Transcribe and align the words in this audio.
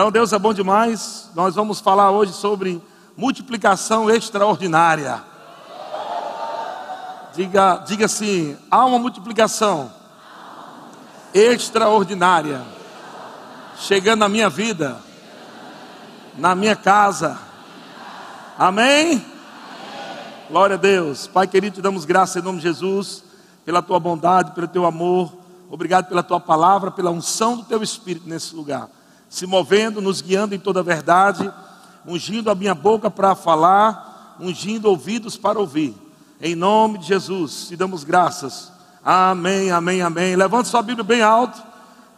Então 0.00 0.10
Deus 0.10 0.32
é 0.32 0.38
bom 0.38 0.54
demais. 0.54 1.28
Nós 1.34 1.54
vamos 1.54 1.78
falar 1.78 2.10
hoje 2.10 2.32
sobre 2.32 2.82
multiplicação 3.14 4.08
extraordinária. 4.08 5.22
Diga, 7.34 7.84
diga 7.86 8.06
assim: 8.06 8.56
há 8.70 8.86
uma 8.86 8.98
multiplicação 8.98 9.92
extraordinária 11.34 12.62
chegando 13.76 14.20
na 14.20 14.28
minha 14.30 14.48
vida, 14.48 14.96
na 16.34 16.54
minha 16.54 16.74
casa. 16.74 17.38
Amém? 18.58 19.22
Glória 20.48 20.76
a 20.76 20.78
Deus. 20.78 21.26
Pai 21.26 21.46
querido, 21.46 21.74
te 21.74 21.82
damos 21.82 22.06
graça 22.06 22.38
em 22.38 22.42
nome 22.42 22.56
de 22.56 22.64
Jesus, 22.64 23.22
pela 23.66 23.82
tua 23.82 24.00
bondade, 24.00 24.52
pelo 24.52 24.66
teu 24.66 24.86
amor. 24.86 25.30
Obrigado 25.70 26.06
pela 26.08 26.22
tua 26.22 26.40
palavra, 26.40 26.90
pela 26.90 27.10
unção 27.10 27.58
do 27.58 27.64
teu 27.64 27.82
espírito 27.82 28.26
nesse 28.26 28.56
lugar. 28.56 28.88
Se 29.30 29.46
movendo, 29.46 30.02
nos 30.02 30.20
guiando 30.20 30.56
em 30.56 30.58
toda 30.58 30.80
a 30.80 30.82
verdade, 30.82 31.50
ungindo 32.04 32.50
a 32.50 32.54
minha 32.54 32.74
boca 32.74 33.08
para 33.08 33.36
falar, 33.36 34.36
ungindo 34.40 34.90
ouvidos 34.90 35.36
para 35.36 35.58
ouvir. 35.58 35.96
Em 36.42 36.56
nome 36.56 36.98
de 36.98 37.06
Jesus, 37.06 37.68
te 37.68 37.76
damos 37.76 38.02
graças. 38.02 38.72
Amém, 39.04 39.70
amém, 39.70 40.02
amém. 40.02 40.34
Levante 40.34 40.68
sua 40.68 40.82
Bíblia 40.82 41.04
bem 41.04 41.22
alto. 41.22 41.62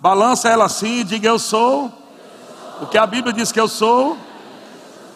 Balança 0.00 0.48
ela 0.48 0.64
assim 0.64 1.00
e 1.00 1.04
diga: 1.04 1.28
Eu 1.28 1.38
sou. 1.38 1.92
O 2.80 2.86
que 2.86 2.96
a 2.96 3.06
Bíblia 3.06 3.32
diz 3.32 3.52
que 3.52 3.60
eu 3.60 3.68
sou. 3.68 4.16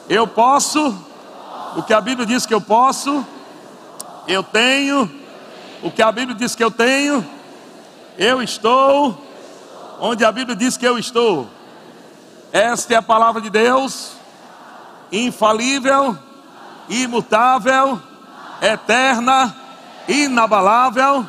Eu 0.06 0.26
posso. 0.26 0.95
O 1.76 1.82
que 1.82 1.95
a 1.95 2.01
Bíblia 2.01 2.26
diz 2.26 2.45
que 2.45 2.52
eu 2.52 2.60
posso. 2.60 3.24
Eu 4.28 4.42
tenho. 4.42 5.10
O 5.82 5.90
que 5.90 6.02
a 6.02 6.12
Bíblia 6.12 6.37
diz 6.37 6.54
que 6.54 6.62
eu 6.62 6.70
tenho. 6.70 7.26
Eu 8.18 8.42
estou. 8.42 9.18
Onde 9.98 10.26
a 10.26 10.30
Bíblia 10.30 10.54
diz 10.54 10.76
que 10.76 10.87
eu 10.87 10.98
estou. 10.98 11.55
Esta 12.56 12.95
é 12.95 12.96
a 12.96 13.02
palavra 13.02 13.42
de 13.42 13.51
Deus. 13.51 14.12
Infalível. 15.12 16.16
Imutável 16.88 18.01
eterna, 18.62 19.54
inabalável, 20.09 21.27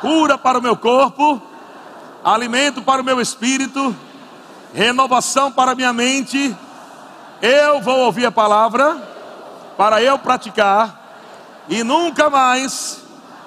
cura 0.00 0.38
para 0.38 0.58
o 0.58 0.62
meu 0.62 0.74
corpo, 0.74 1.42
alimento 2.24 2.80
para 2.80 3.02
o 3.02 3.04
meu 3.04 3.20
espírito, 3.20 3.94
renovação 4.72 5.52
para 5.52 5.72
a 5.72 5.74
minha 5.74 5.92
mente. 5.92 6.56
Eu 7.42 7.82
vou 7.82 7.98
ouvir 7.98 8.24
a 8.24 8.32
palavra 8.32 8.96
para 9.76 10.02
eu 10.02 10.18
praticar 10.18 10.98
e 11.68 11.82
nunca 11.82 12.30
mais, 12.30 13.02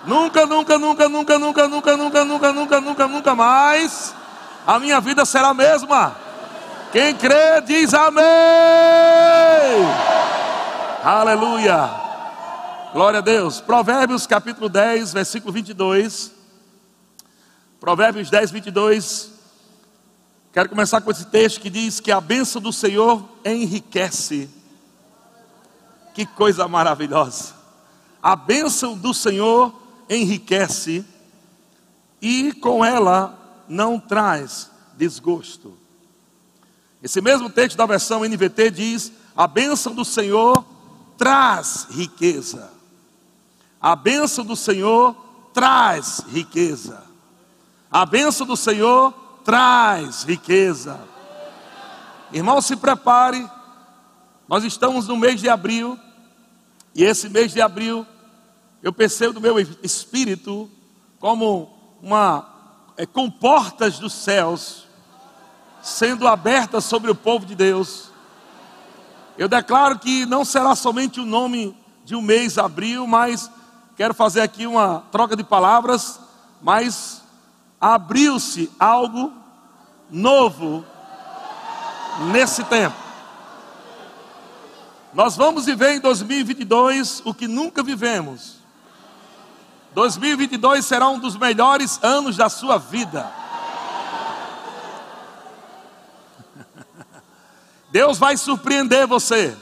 nunca, 0.05 0.45
nunca, 0.45 0.77
nunca, 0.77 1.09
nunca, 1.09 1.39
nunca, 1.39 1.67
nunca, 1.67 1.97
nunca, 1.97 2.23
nunca, 2.25 2.53
nunca, 2.53 2.81
nunca, 2.81 3.07
nunca 3.07 3.35
mais 3.35 4.13
a 4.67 4.77
minha 4.77 4.99
vida 4.99 5.25
será 5.25 5.47
a 5.47 5.53
mesma. 5.53 6.26
Quem 6.91 7.15
crê 7.15 7.61
diz 7.61 7.93
amém. 7.93 8.23
Aleluia. 11.03 11.89
Glória 12.93 13.19
a 13.19 13.21
Deus. 13.21 13.59
Provérbios 13.59 14.25
capítulo 14.25 14.69
10, 14.69 15.11
versículo 15.11 15.51
22. 15.51 16.31
Provérbios 17.79 18.29
10, 18.29 18.51
22. 18.51 19.31
Quero 20.53 20.69
começar 20.69 21.01
com 21.01 21.11
esse 21.11 21.25
texto 21.25 21.59
que 21.59 21.69
diz 21.69 21.99
que 21.99 22.11
a 22.11 22.21
bênção 22.21 22.61
do 22.61 22.71
Senhor 22.71 23.23
enriquece. 23.43 24.49
Que 26.13 26.25
coisa 26.25 26.69
maravilhosa. 26.69 27.53
A 28.23 28.35
bênção 28.35 28.97
do 28.97 29.13
Senhor 29.13 29.73
enriquece 30.09 31.05
e 32.21 32.53
com 32.53 32.83
ela 32.83 33.37
não 33.67 33.99
traz 33.99 34.71
desgosto. 34.95 35.86
Esse 37.01 37.21
mesmo 37.21 37.49
texto 37.49 37.77
da 37.77 37.85
versão 37.85 38.23
NVT 38.23 38.71
diz: 38.71 39.11
A 39.35 39.47
bênção 39.47 39.93
do 39.93 40.03
Senhor 40.03 40.65
traz 41.17 41.87
riqueza. 41.89 42.71
A 43.79 43.95
bênção 43.95 44.43
do 44.43 44.55
Senhor 44.55 45.15
traz 45.53 46.23
riqueza. 46.27 47.03
A 47.91 48.05
bênção 48.05 48.45
do 48.45 48.57
Senhor 48.57 49.13
traz 49.45 50.23
riqueza. 50.23 50.99
Irmão, 52.31 52.61
se 52.61 52.75
prepare. 52.75 53.47
Nós 54.47 54.63
estamos 54.63 55.07
no 55.07 55.15
mês 55.15 55.39
de 55.39 55.49
abril. 55.49 55.97
E 56.95 57.03
esse 57.03 57.29
mês 57.29 57.53
de 57.53 57.61
abril, 57.61 58.05
eu 58.81 58.91
percebo 58.91 59.33
no 59.33 59.41
meu 59.41 59.59
espírito 59.59 60.69
como 61.19 61.97
uma 62.01 62.57
é, 62.97 63.05
com 63.05 63.29
portas 63.29 63.99
dos 63.99 64.13
céus 64.13 64.86
sendo 65.81 66.27
abertas 66.27 66.83
sobre 66.83 67.09
o 67.09 67.15
povo 67.15 67.45
de 67.45 67.55
Deus. 67.55 68.11
Eu 69.37 69.47
declaro 69.47 69.99
que 69.99 70.25
não 70.25 70.43
será 70.43 70.75
somente 70.75 71.19
o 71.19 71.25
nome 71.25 71.77
de 72.03 72.15
um 72.15 72.21
mês 72.21 72.57
abril, 72.57 73.05
mas 73.05 73.51
quero 73.95 74.13
fazer 74.13 74.41
aqui 74.41 74.65
uma 74.65 75.03
troca 75.11 75.35
de 75.35 75.43
palavras, 75.43 76.19
mas 76.61 77.21
abriu-se 77.79 78.71
algo 78.79 79.31
novo 80.09 80.83
nesse 82.31 82.63
tempo. 82.63 82.95
Nós 85.13 85.35
vamos 85.35 85.65
viver 85.65 85.95
em 85.95 85.99
2022 85.99 87.21
o 87.25 87.33
que 87.33 87.47
nunca 87.47 87.81
vivemos. 87.81 88.57
2022 89.93 90.85
será 90.85 91.07
um 91.09 91.17
dos 91.17 91.35
melhores 91.35 91.99
anos 92.03 92.37
da 92.37 92.49
sua 92.49 92.77
vida. 92.77 93.31
Deus 97.89 98.17
vai 98.17 98.35
surpreender 98.35 99.07
você. 99.07 99.57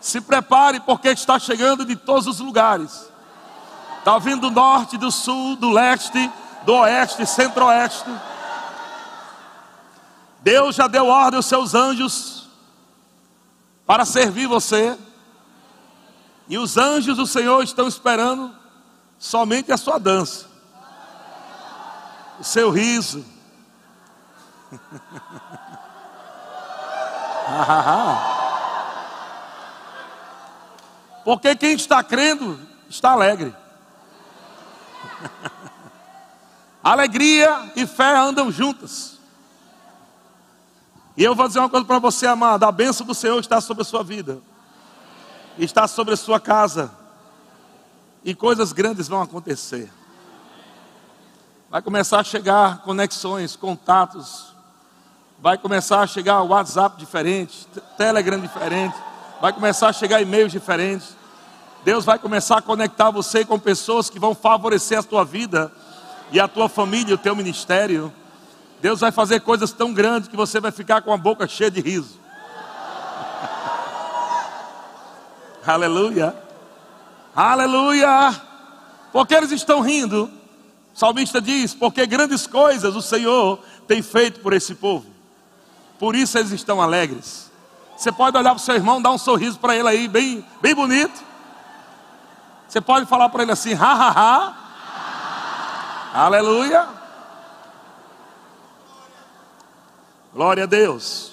Se 0.00 0.20
prepare, 0.20 0.80
porque 0.80 1.08
está 1.08 1.38
chegando 1.38 1.84
de 1.84 1.96
todos 1.96 2.26
os 2.26 2.40
lugares. 2.40 3.10
Está 3.98 4.18
vindo 4.18 4.42
do 4.42 4.50
norte, 4.50 4.96
do 4.96 5.10
sul, 5.10 5.56
do 5.56 5.70
leste, 5.70 6.30
do 6.64 6.74
oeste, 6.74 7.26
centro-oeste. 7.26 8.08
Deus 10.40 10.76
já 10.76 10.86
deu 10.86 11.06
ordem 11.06 11.36
aos 11.36 11.46
seus 11.46 11.74
anjos 11.74 12.48
para 13.86 14.04
servir 14.04 14.46
você. 14.46 14.96
E 16.48 16.56
os 16.56 16.76
anjos 16.76 17.16
do 17.16 17.26
Senhor 17.26 17.62
estão 17.62 17.88
esperando 17.88 18.54
somente 19.18 19.72
a 19.72 19.76
sua 19.76 19.98
dança, 19.98 20.46
o 22.38 22.44
seu 22.44 22.70
riso. 22.70 23.24
Porque 31.24 31.56
quem 31.56 31.74
está 31.74 32.02
crendo 32.02 32.58
está 32.88 33.12
alegre. 33.12 33.54
Alegria 36.82 37.70
e 37.76 37.86
fé 37.86 38.16
andam 38.16 38.50
juntas. 38.50 39.18
E 41.16 41.24
eu 41.24 41.34
vou 41.34 41.48
dizer 41.48 41.58
uma 41.58 41.68
coisa 41.68 41.84
para 41.84 41.98
você, 41.98 42.26
amado: 42.26 42.64
a 42.64 42.72
bênção 42.72 43.06
do 43.06 43.14
Senhor 43.14 43.38
está 43.40 43.60
sobre 43.60 43.82
a 43.82 43.84
sua 43.84 44.04
vida, 44.04 44.40
está 45.58 45.88
sobre 45.88 46.14
a 46.14 46.16
sua 46.16 46.38
casa, 46.38 46.92
e 48.24 48.34
coisas 48.34 48.72
grandes 48.72 49.08
vão 49.08 49.20
acontecer. 49.20 49.92
Vai 51.68 51.82
começar 51.82 52.20
a 52.20 52.24
chegar 52.24 52.82
conexões, 52.82 53.56
contatos, 53.56 54.54
vai 55.40 55.56
começar 55.56 56.00
a 56.00 56.06
chegar 56.06 56.42
WhatsApp 56.42 56.98
diferente, 56.98 57.66
Telegram 57.96 58.40
diferente, 58.40 58.96
vai 59.40 59.52
começar 59.52 59.88
a 59.88 59.92
chegar 59.92 60.20
e-mails 60.20 60.50
diferentes. 60.52 61.16
Deus 61.84 62.04
vai 62.04 62.18
começar 62.18 62.58
a 62.58 62.62
conectar 62.62 63.10
você 63.10 63.44
com 63.44 63.58
pessoas 63.58 64.10
que 64.10 64.18
vão 64.18 64.34
favorecer 64.34 64.98
a 64.98 65.02
tua 65.02 65.24
vida 65.24 65.72
e 66.32 66.40
a 66.40 66.48
tua 66.48 66.68
família, 66.68 67.14
o 67.14 67.18
teu 67.18 67.36
ministério. 67.36 68.12
Deus 68.80 69.00
vai 69.00 69.12
fazer 69.12 69.40
coisas 69.40 69.72
tão 69.72 69.94
grandes 69.94 70.28
que 70.28 70.36
você 70.36 70.60
vai 70.60 70.72
ficar 70.72 71.02
com 71.02 71.12
a 71.12 71.16
boca 71.16 71.46
cheia 71.46 71.70
de 71.70 71.80
riso. 71.80 72.18
Aleluia. 75.64 76.34
Aleluia. 77.34 78.34
Porque 79.12 79.34
eles 79.34 79.52
estão 79.52 79.80
rindo? 79.80 80.24
O 80.94 80.98
salmista 80.98 81.40
diz: 81.40 81.74
Porque 81.74 82.04
grandes 82.06 82.46
coisas 82.46 82.96
o 82.96 83.02
Senhor 83.02 83.60
tem 83.86 84.02
feito 84.02 84.40
por 84.40 84.52
esse 84.52 84.74
povo. 84.74 85.17
Por 85.98 86.14
isso 86.14 86.38
eles 86.38 86.52
estão 86.52 86.80
alegres. 86.80 87.50
Você 87.96 88.12
pode 88.12 88.36
olhar 88.36 88.50
para 88.50 88.60
o 88.60 88.64
seu 88.64 88.76
irmão, 88.76 89.02
dar 89.02 89.10
um 89.10 89.18
sorriso 89.18 89.58
para 89.58 89.74
ele 89.74 89.88
aí, 89.88 90.06
bem, 90.06 90.46
bem 90.62 90.74
bonito. 90.74 91.24
Você 92.68 92.80
pode 92.80 93.06
falar 93.06 93.28
para 93.28 93.42
ele 93.42 93.52
assim, 93.52 93.74
ha, 93.74 93.92
ha, 93.92 94.12
ha. 94.16 94.54
Aleluia. 96.14 96.86
Glória 100.32 100.64
a 100.64 100.66
Deus. 100.66 101.32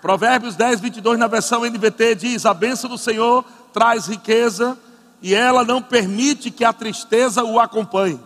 Provérbios 0.00 0.56
10, 0.56 0.80
22, 0.80 1.16
na 1.16 1.28
versão 1.28 1.64
NVT, 1.64 2.16
diz: 2.16 2.44
A 2.44 2.52
bênção 2.52 2.90
do 2.90 2.98
Senhor 2.98 3.44
traz 3.72 4.08
riqueza 4.08 4.76
e 5.22 5.32
ela 5.32 5.64
não 5.64 5.80
permite 5.80 6.50
que 6.50 6.64
a 6.64 6.72
tristeza 6.72 7.44
o 7.44 7.60
acompanhe. 7.60 8.20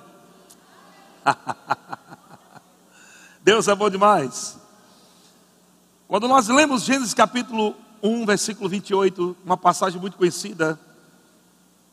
Deus 3.46 3.68
é 3.68 3.74
bom 3.76 3.88
demais. 3.88 4.58
Quando 6.08 6.26
nós 6.26 6.48
lemos 6.48 6.82
Gênesis 6.82 7.14
capítulo 7.14 7.76
1, 8.02 8.26
versículo 8.26 8.68
28, 8.68 9.36
uma 9.44 9.56
passagem 9.56 10.00
muito 10.00 10.16
conhecida, 10.16 10.76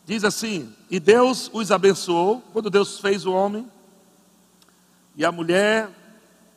diz 0.03 0.23
assim: 0.23 0.73
E 0.89 0.99
Deus 0.99 1.51
os 1.53 1.71
abençoou, 1.71 2.41
quando 2.51 2.71
Deus 2.71 2.99
fez 2.99 3.23
o 3.27 3.31
homem, 3.31 3.71
e 5.15 5.23
a 5.23 5.31
mulher 5.31 5.91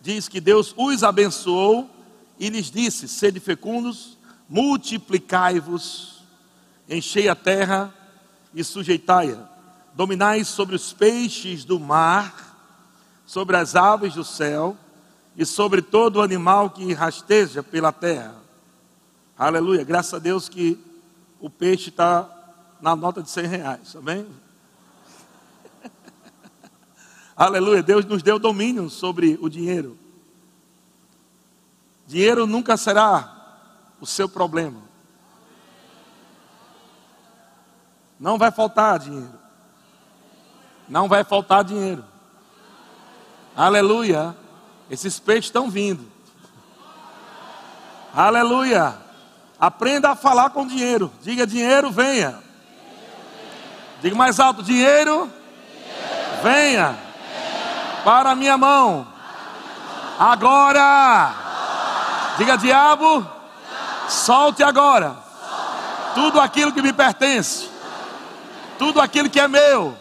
diz 0.00 0.28
que 0.28 0.40
Deus 0.40 0.72
os 0.78 1.04
abençoou 1.04 1.90
e 2.40 2.48
lhes 2.48 2.70
disse: 2.70 3.06
Sede 3.06 3.38
fecundos, 3.38 4.16
multiplicai-vos, 4.48 6.22
enchei 6.88 7.28
a 7.28 7.34
terra 7.34 7.92
e 8.54 8.64
sujeitai-a, 8.64 9.46
dominai 9.92 10.42
sobre 10.42 10.74
os 10.74 10.94
peixes 10.94 11.66
do 11.66 11.78
mar, 11.78 12.56
sobre 13.26 13.58
as 13.58 13.76
aves 13.76 14.14
do 14.14 14.24
céu 14.24 14.74
e 15.36 15.44
sobre 15.44 15.82
todo 15.82 16.22
animal 16.22 16.70
que 16.70 16.92
rasteja 16.94 17.62
pela 17.62 17.92
terra. 17.92 18.34
Aleluia, 19.38 19.84
graças 19.84 20.14
a 20.14 20.18
Deus 20.18 20.48
que 20.48 20.82
o 21.38 21.50
peixe 21.50 21.90
está 21.90 22.28
na 22.80 22.96
nota 22.96 23.22
de 23.22 23.28
100 23.28 23.46
reais, 23.46 23.96
amém? 23.96 24.26
Aleluia, 27.36 27.82
Deus 27.82 28.06
nos 28.06 28.22
deu 28.22 28.38
domínio 28.38 28.88
sobre 28.88 29.38
o 29.42 29.50
dinheiro. 29.50 29.98
Dinheiro 32.06 32.46
nunca 32.46 32.76
será 32.78 33.58
o 34.00 34.06
seu 34.06 34.28
problema. 34.28 34.80
Não 38.18 38.38
vai 38.38 38.50
faltar 38.50 38.98
dinheiro. 38.98 39.34
Não 40.88 41.08
vai 41.08 41.24
faltar 41.24 41.62
dinheiro. 41.62 42.04
Aleluia. 43.54 44.34
Esses 44.90 45.18
peixes 45.18 45.46
estão 45.46 45.68
vindo. 45.68 46.06
Aleluia. 48.14 48.96
Aprenda 49.58 50.10
a 50.10 50.16
falar 50.16 50.50
com 50.50 50.66
dinheiro. 50.66 51.12
Diga 51.22 51.46
dinheiro, 51.46 51.90
venha. 51.90 52.38
Diga 54.00 54.14
mais 54.14 54.38
alto: 54.38 54.62
dinheiro, 54.62 55.30
venha 56.42 56.96
para 58.04 58.30
a 58.30 58.34
minha 58.34 58.56
mão. 58.56 59.06
Agora. 60.18 61.34
Diga 62.38 62.56
diabo, 62.56 63.26
solte 64.08 64.62
agora. 64.62 65.16
Tudo 66.14 66.40
aquilo 66.40 66.72
que 66.72 66.82
me 66.82 66.92
pertence. 66.92 67.68
Tudo 68.78 69.00
aquilo 69.00 69.30
que 69.30 69.40
é 69.40 69.48
meu. 69.48 69.96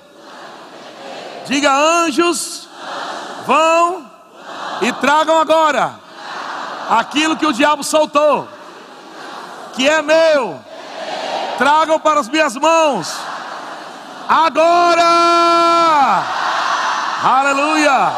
Diga 1.47 1.73
anjos, 1.73 2.67
vão 3.45 4.04
e 4.81 4.91
tragam 4.93 5.39
agora 5.39 5.99
aquilo 6.89 7.37
que 7.37 7.45
o 7.45 7.53
diabo 7.53 7.83
soltou, 7.83 8.47
que 9.73 9.87
é 9.87 10.01
meu. 10.01 10.59
Tragam 11.57 11.99
para 11.99 12.19
as 12.19 12.27
minhas 12.27 12.55
mãos. 12.55 13.15
Agora! 14.27 15.03
Aleluia! 17.23 18.11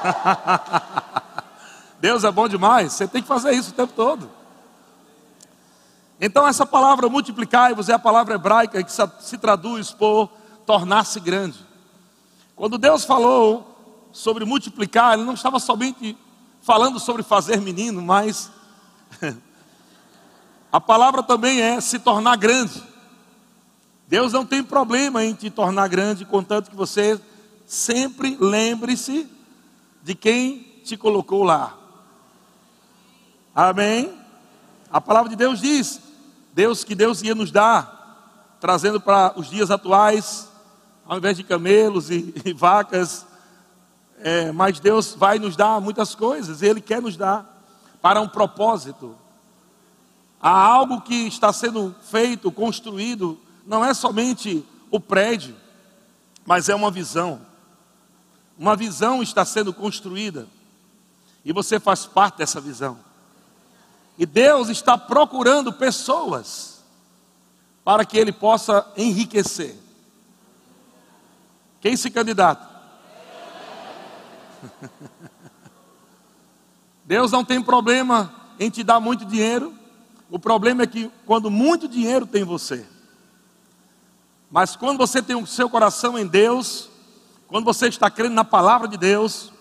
Deus 2.00 2.24
é 2.24 2.30
bom 2.30 2.48
demais. 2.48 2.92
Você 2.92 3.06
tem 3.06 3.22
que 3.22 3.28
fazer 3.28 3.52
isso 3.52 3.70
o 3.70 3.74
tempo 3.74 3.92
todo. 3.94 4.30
Então, 6.20 6.46
essa 6.46 6.66
palavra 6.66 7.08
multiplicai-vos 7.08 7.88
é 7.88 7.94
a 7.94 7.98
palavra 7.98 8.34
hebraica 8.34 8.82
que 8.82 8.92
se 8.92 9.38
traduz 9.38 9.90
por 9.90 10.28
tornar-se 10.66 11.18
grande. 11.18 11.58
Quando 12.54 12.76
Deus 12.76 13.04
falou 13.04 13.69
sobre 14.12 14.44
multiplicar, 14.44 15.14
ele 15.14 15.24
não 15.24 15.34
estava 15.34 15.58
somente 15.58 16.16
falando 16.62 16.98
sobre 16.98 17.22
fazer 17.22 17.60
menino, 17.60 18.02
mas 18.02 18.50
a 20.70 20.80
palavra 20.80 21.22
também 21.22 21.60
é 21.60 21.80
se 21.80 21.98
tornar 21.98 22.36
grande. 22.36 22.82
Deus 24.08 24.32
não 24.32 24.44
tem 24.44 24.62
problema 24.62 25.24
em 25.24 25.34
te 25.34 25.50
tornar 25.50 25.88
grande, 25.88 26.24
contanto 26.24 26.70
que 26.70 26.76
você 26.76 27.20
sempre 27.66 28.36
lembre-se 28.40 29.28
de 30.02 30.14
quem 30.14 30.80
te 30.84 30.96
colocou 30.96 31.44
lá. 31.44 31.76
Amém? 33.54 34.12
A 34.90 35.00
palavra 35.00 35.30
de 35.30 35.36
Deus 35.36 35.60
diz: 35.60 36.00
Deus 36.52 36.82
que 36.82 36.94
Deus 36.94 37.22
ia 37.22 37.34
nos 37.34 37.52
dar, 37.52 38.56
trazendo 38.60 39.00
para 39.00 39.32
os 39.36 39.48
dias 39.48 39.70
atuais, 39.70 40.48
ao 41.06 41.18
invés 41.18 41.36
de 41.36 41.44
camelos 41.44 42.10
e, 42.10 42.34
e 42.44 42.52
vacas, 42.52 43.24
é, 44.22 44.52
mas 44.52 44.78
Deus 44.78 45.14
vai 45.14 45.38
nos 45.38 45.56
dar 45.56 45.80
muitas 45.80 46.14
coisas, 46.14 46.62
Ele 46.62 46.80
quer 46.80 47.00
nos 47.00 47.16
dar 47.16 47.62
para 48.00 48.20
um 48.20 48.28
propósito. 48.28 49.16
Há 50.40 50.50
algo 50.50 51.00
que 51.00 51.26
está 51.26 51.52
sendo 51.52 51.94
feito, 52.02 52.50
construído, 52.50 53.38
não 53.66 53.84
é 53.84 53.92
somente 53.92 54.64
o 54.90 54.98
prédio, 54.98 55.54
mas 56.46 56.68
é 56.68 56.74
uma 56.74 56.90
visão. 56.90 57.40
Uma 58.58 58.76
visão 58.76 59.22
está 59.22 59.44
sendo 59.44 59.72
construída 59.72 60.46
e 61.44 61.52
você 61.52 61.80
faz 61.80 62.06
parte 62.06 62.38
dessa 62.38 62.60
visão. 62.60 62.98
E 64.18 64.26
Deus 64.26 64.68
está 64.68 64.98
procurando 64.98 65.72
pessoas 65.72 66.82
para 67.82 68.04
que 68.04 68.18
Ele 68.18 68.32
possa 68.32 68.86
enriquecer. 68.96 69.76
Quem 71.80 71.96
se 71.96 72.10
candidata? 72.10 72.69
Deus 77.04 77.32
não 77.32 77.44
tem 77.44 77.62
problema 77.62 78.32
em 78.58 78.70
te 78.70 78.82
dar 78.82 79.00
muito 79.00 79.24
dinheiro. 79.24 79.74
O 80.30 80.38
problema 80.38 80.82
é 80.82 80.86
que 80.86 81.10
quando 81.26 81.50
muito 81.50 81.88
dinheiro 81.88 82.26
tem 82.26 82.44
você. 82.44 82.86
Mas 84.50 84.76
quando 84.76 84.98
você 84.98 85.22
tem 85.22 85.36
o 85.36 85.46
seu 85.46 85.68
coração 85.68 86.18
em 86.18 86.26
Deus, 86.26 86.88
quando 87.48 87.64
você 87.64 87.88
está 87.88 88.10
crendo 88.10 88.34
na 88.34 88.44
palavra 88.44 88.86
de 88.86 88.96
Deus, 88.96 89.52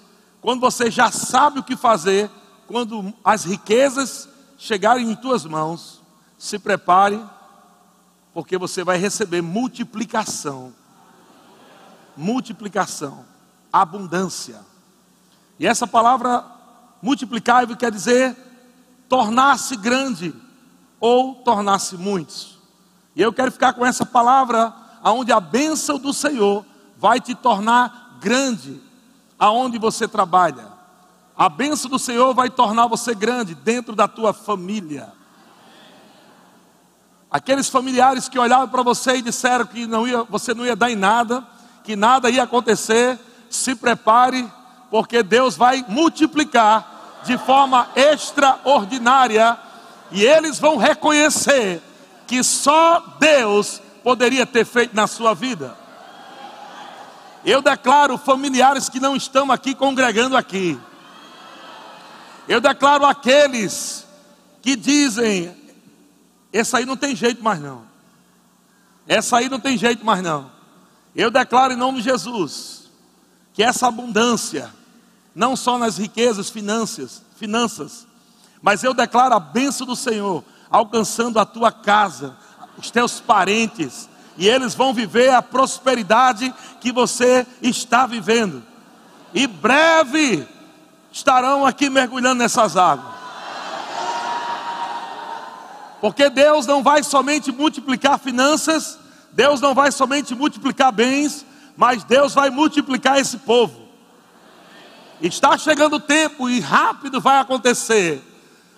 quando 0.42 0.60
você 0.60 0.90
já 0.90 1.12
sabe 1.12 1.60
o 1.60 1.64
que 1.64 1.76
fazer, 1.76 2.30
quando 2.68 3.14
as 3.24 3.46
riquezas 3.46 4.28
chegarem 4.58 5.10
em 5.10 5.16
tuas 5.16 5.46
mãos, 5.46 6.02
se 6.38 6.60
prepare, 6.60 7.22
porque 8.34 8.58
você 8.58 8.84
vai 8.84 8.98
receber 8.98 9.42
multiplicação. 9.42 10.74
Multiplicação, 12.16 13.26
abundância. 13.72 14.60
E 15.60 15.68
essa 15.68 15.86
palavra 15.86 16.44
multiplicável 17.02 17.76
quer 17.76 17.92
dizer 17.92 18.36
tornar-se 19.10 19.76
grande 19.76 20.34
ou 21.00 21.36
tornar-se 21.36 21.98
muitos. 21.98 22.58
E 23.16 23.22
eu 23.22 23.34
quero 23.34 23.52
ficar 23.52 23.74
com 23.74 23.86
essa 23.86 24.06
palavra, 24.06 24.74
aonde 25.04 25.32
a 25.32 25.40
bênção 25.40 25.98
do 25.98 26.14
Senhor 26.14 26.64
vai 26.98 27.20
te 27.20 27.36
tornar 27.36 28.18
grande, 28.22 28.82
aonde 29.38 29.78
você 29.78 30.08
trabalha. 30.08 30.68
A 31.36 31.50
bênção 31.50 31.90
do 31.90 31.98
Senhor 31.98 32.34
vai 32.34 32.50
tornar 32.50 32.88
você 32.88 33.16
grande 33.16 33.56
dentro 33.56 33.96
da 33.96 34.08
tua 34.08 34.34
família. 34.34 35.12
Aqueles 37.32 37.70
familiares 37.70 38.28
que 38.28 38.40
olhavam 38.40 38.70
para 38.70 38.84
você 38.84 39.18
e 39.18 39.22
disseram 39.22 39.66
que 39.66 39.86
não 39.86 40.08
ia, 40.08 40.24
você 40.24 40.54
não 40.54 40.66
ia 40.66 40.76
dar 40.76 40.92
em 40.92 40.96
nada, 40.96 41.46
que 41.84 41.96
nada 41.96 42.30
ia 42.30 42.44
acontecer, 42.44 43.20
se 43.50 43.76
prepare, 43.76 44.52
porque 44.90 45.22
Deus 45.24 45.56
vai 45.56 45.86
multiplicar 45.88 47.22
de 47.24 47.38
forma 47.38 47.90
extraordinária 47.96 49.58
e 50.12 50.24
eles 50.24 50.60
vão 50.60 50.78
reconhecer 50.78 51.82
que 52.26 52.44
só 52.44 53.00
Deus 53.20 53.82
poderia 54.04 54.46
ter 54.46 54.66
feito 54.66 54.96
na 54.96 55.08
sua 55.08 55.34
vida. 55.34 55.78
Eu 57.46 57.62
declaro 57.62 58.18
familiares 58.18 58.90
que 58.90 59.00
não 59.00 59.16
estão 59.16 59.52
aqui 59.52 59.74
congregando 59.74 60.36
aqui. 60.36 60.80
Eu 62.48 62.60
declaro 62.60 63.06
aqueles 63.06 64.06
que 64.62 64.76
dizem: 64.76 65.56
essa 66.52 66.80
aí 66.80 66.86
não 66.86 66.98
tem 66.98 67.16
jeito 67.16 67.44
mais 67.44 67.60
não. 67.60 67.84
Essa 69.08 69.38
aí 69.38 69.50
não 69.50 69.60
tem 69.60 69.78
jeito 69.78 70.06
mais 70.06 70.22
não. 70.22 70.52
Eu 71.16 71.32
declaro 71.32 71.74
em 71.74 71.78
nome 71.78 72.00
de 72.00 72.06
Jesus 72.06 72.90
que 73.54 73.64
essa 73.64 73.88
abundância 73.88 74.74
não 75.34 75.56
só 75.56 75.78
nas 75.78 75.98
riquezas, 75.98 76.50
finanças, 76.50 77.22
finanças, 77.36 78.08
mas 78.62 78.84
eu 78.84 78.94
declaro 78.94 79.36
a 79.36 79.40
bênção 79.40 79.88
do 79.88 79.96
Senhor 79.96 80.44
alcançando 80.70 81.40
a 81.40 81.46
tua 81.46 81.72
casa, 81.72 82.38
os 82.78 82.92
teus 82.92 83.20
parentes, 83.20 84.10
e 84.38 84.48
eles 84.48 84.74
vão 84.74 84.94
viver 84.94 85.34
a 85.34 85.42
prosperidade 85.42 86.54
que 86.80 86.92
você 86.92 87.46
está 87.62 88.06
vivendo. 88.06 88.64
E 89.34 89.48
breve 89.48 90.48
estarão 91.12 91.66
aqui 91.66 91.90
mergulhando 91.90 92.36
nessas 92.36 92.78
águas. 92.78 93.20
Porque 96.00 96.30
Deus 96.30 96.66
não 96.66 96.82
vai 96.82 97.04
somente 97.04 97.52
multiplicar 97.52 98.18
finanças, 98.18 98.98
Deus 99.32 99.60
não 99.60 99.74
vai 99.74 99.92
somente 99.92 100.34
multiplicar 100.34 100.92
bens, 100.92 101.46
mas 101.76 102.04
Deus 102.04 102.34
vai 102.34 102.50
multiplicar 102.50 103.20
esse 103.20 103.38
povo. 103.38 103.79
Está 105.22 105.58
chegando 105.58 105.98
o 105.98 106.00
tempo 106.00 106.50
e 106.50 106.62
rápido 106.62 107.20
vai 107.20 107.40
acontecer, 107.40 108.24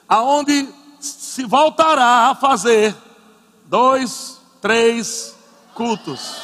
aonde 0.10 0.68
se 1.00 1.46
voltará 1.46 2.30
a 2.30 2.36
fazer 2.36 2.96
dois, 3.66 4.42
três 4.60 5.36
cultos. 5.76 6.42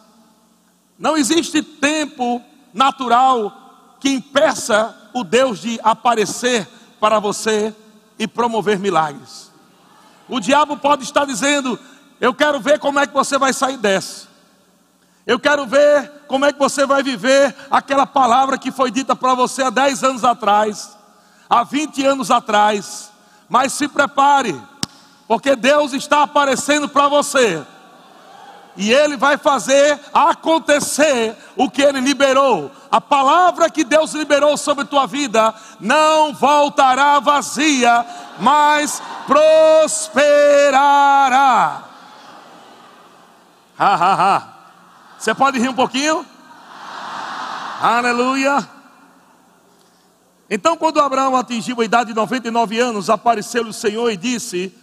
Não 0.98 1.15
existe 1.15 1.63
tempo 1.63 2.43
natural 2.74 3.96
que 4.01 4.10
impeça 4.10 4.96
o 5.13 5.24
Deus 5.24 5.60
de 5.60 5.79
aparecer 5.81 6.67
para 7.00 7.19
você 7.19 7.74
e 8.17 8.27
promover 8.27 8.77
milagres. 8.77 9.50
O 10.27 10.41
diabo 10.41 10.75
pode 10.75 11.03
estar 11.03 11.25
dizendo: 11.25 11.79
Eu 12.19 12.34
quero 12.34 12.60
ver 12.60 12.79
como 12.79 13.00
é 13.00 13.08
que 13.08 13.13
você 13.13 13.38
vai 13.38 13.53
sair 13.53 13.77
dessa. 13.77 14.28
Eu 15.29 15.39
quero 15.39 15.67
ver 15.67 16.12
como 16.27 16.43
é 16.43 16.51
que 16.51 16.57
você 16.57 16.88
vai 16.88 17.03
viver 17.03 17.55
aquela 17.69 18.07
palavra 18.07 18.57
que 18.57 18.71
foi 18.71 18.89
dita 18.89 19.15
para 19.15 19.36
você 19.36 19.62
há 19.62 19.69
10 19.69 20.03
anos 20.03 20.24
atrás, 20.25 20.98
há 21.48 21.63
20 21.63 22.03
anos 22.03 22.31
atrás. 22.31 23.12
Mas 23.48 23.74
se 23.74 23.88
prepare, 23.88 24.59
porque 25.27 25.55
Deus 25.55 25.93
está 25.93 26.24
aparecendo 26.24 26.89
para 26.89 27.07
você 27.07 27.63
e 28.75 28.91
Ele 28.91 29.15
vai 29.17 29.38
fazer 29.38 30.00
acontecer 30.12 31.38
o 31.55 31.69
que 31.69 31.83
Ele 31.83 32.01
liberou. 32.01 32.71
A 32.89 33.00
palavra 33.00 33.69
que 33.69 33.83
Deus 33.83 34.13
liberou 34.13 34.57
sobre 34.57 34.86
tua 34.86 35.05
vida 35.05 35.53
não 35.79 36.33
voltará 36.33 37.19
vazia, 37.19 38.03
mas 38.39 39.00
prosperará. 39.27 40.33
Ha, 43.77 43.93
ha, 43.93 44.13
ha. 44.15 44.59
Você 45.19 45.35
pode 45.35 45.59
rir 45.59 45.69
um 45.69 45.75
pouquinho? 45.75 46.25
Aleluia. 47.81 48.67
Então, 50.49 50.75
quando 50.75 50.99
Abraão 50.99 51.35
atingiu 51.35 51.79
a 51.81 51.85
idade 51.85 52.09
de 52.09 52.15
99 52.15 52.79
anos, 52.79 53.09
apareceu-lhe 53.09 53.69
o 53.69 53.73
Senhor 53.73 54.09
e 54.09 54.17
disse: 54.17 54.73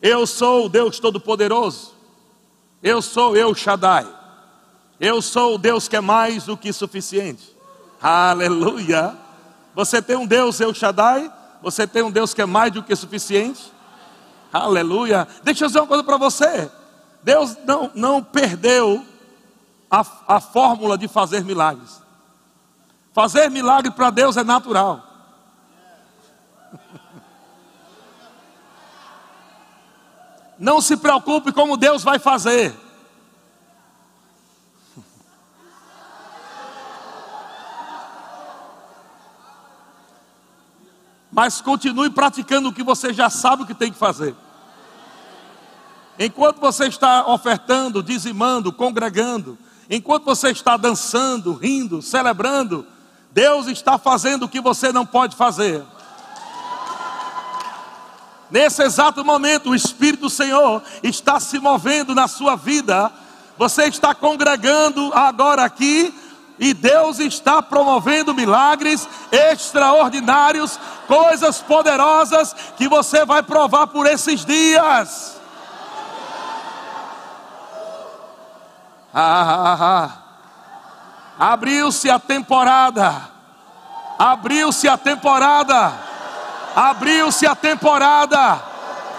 Eu 0.00 0.26
sou 0.26 0.66
o 0.66 0.68
Deus 0.68 0.98
Todo-Poderoso 0.98 2.00
eu 2.82 3.02
sou 3.02 3.36
eu 3.36 3.54
Shaddai. 3.54 4.06
Eu 4.98 5.20
sou 5.20 5.54
o 5.54 5.58
Deus 5.58 5.86
que 5.86 5.96
é 5.96 6.00
mais 6.00 6.44
do 6.44 6.56
que 6.56 6.72
suficiente. 6.72 7.54
Aleluia. 8.00 9.16
Você 9.74 10.00
tem 10.00 10.16
um 10.16 10.26
Deus 10.26 10.60
eu 10.60 10.74
Shaddai? 10.74 11.30
Você 11.62 11.86
tem 11.86 12.02
um 12.02 12.10
Deus 12.10 12.32
que 12.32 12.40
é 12.40 12.46
mais 12.46 12.72
do 12.72 12.82
que 12.82 12.94
suficiente? 12.96 13.70
Aleluia. 14.52 15.28
Deixa 15.42 15.64
eu 15.64 15.68
dizer 15.68 15.80
uma 15.80 15.86
coisa 15.86 16.02
para 16.02 16.16
você. 16.16 16.70
Deus 17.22 17.56
não, 17.66 17.90
não 17.94 18.22
perdeu 18.22 19.04
a, 19.90 20.06
a 20.36 20.40
fórmula 20.40 20.96
de 20.96 21.08
fazer 21.08 21.44
milagres. 21.44 22.00
Fazer 23.12 23.50
milagre 23.50 23.90
para 23.90 24.10
Deus 24.10 24.36
é 24.36 24.44
natural. 24.44 25.04
Não 30.56 30.80
se 30.80 30.96
preocupe 30.96 31.52
como 31.52 31.76
Deus 31.76 32.04
vai 32.04 32.20
fazer. 32.20 32.72
Mas 41.32 41.60
continue 41.60 42.10
praticando 42.10 42.68
o 42.68 42.72
que 42.72 42.84
você 42.84 43.12
já 43.12 43.28
sabe 43.28 43.64
o 43.64 43.66
que 43.66 43.74
tem 43.74 43.90
que 43.90 43.98
fazer. 43.98 44.36
Enquanto 46.16 46.60
você 46.60 46.86
está 46.86 47.26
ofertando, 47.26 48.02
dizimando, 48.02 48.72
congregando, 48.72 49.58
enquanto 49.90 50.24
você 50.24 50.50
está 50.50 50.76
dançando, 50.76 51.52
rindo, 51.52 52.00
celebrando, 52.00 52.86
Deus 53.32 53.66
está 53.66 53.98
fazendo 53.98 54.44
o 54.44 54.48
que 54.48 54.60
você 54.60 54.92
não 54.92 55.04
pode 55.04 55.34
fazer. 55.34 55.82
Nesse 58.48 58.82
exato 58.82 59.24
momento, 59.24 59.70
o 59.70 59.74
Espírito 59.74 60.22
do 60.22 60.30
Senhor 60.30 60.82
está 61.02 61.40
se 61.40 61.58
movendo 61.58 62.14
na 62.14 62.28
sua 62.28 62.56
vida. 62.56 63.10
Você 63.58 63.84
está 63.84 64.14
congregando 64.14 65.12
agora 65.12 65.64
aqui 65.64 66.14
e 66.58 66.74
Deus 66.74 67.18
está 67.18 67.62
promovendo 67.62 68.34
milagres 68.34 69.08
extraordinários, 69.32 70.78
coisas 71.06 71.58
poderosas 71.58 72.54
que 72.76 72.88
você 72.88 73.24
vai 73.24 73.42
provar 73.42 73.86
por 73.88 74.06
esses 74.06 74.44
dias. 74.44 75.39
Ah, 79.12 79.44
ah, 79.48 79.78
ah. 79.80 81.52
Abriu-se 81.52 82.10
a 82.10 82.18
temporada. 82.18 83.30
Abriu-se 84.18 84.88
a 84.88 84.96
temporada 84.96 86.10
Abriu-se 86.74 87.46
a 87.46 87.54
temporada. 87.54 88.70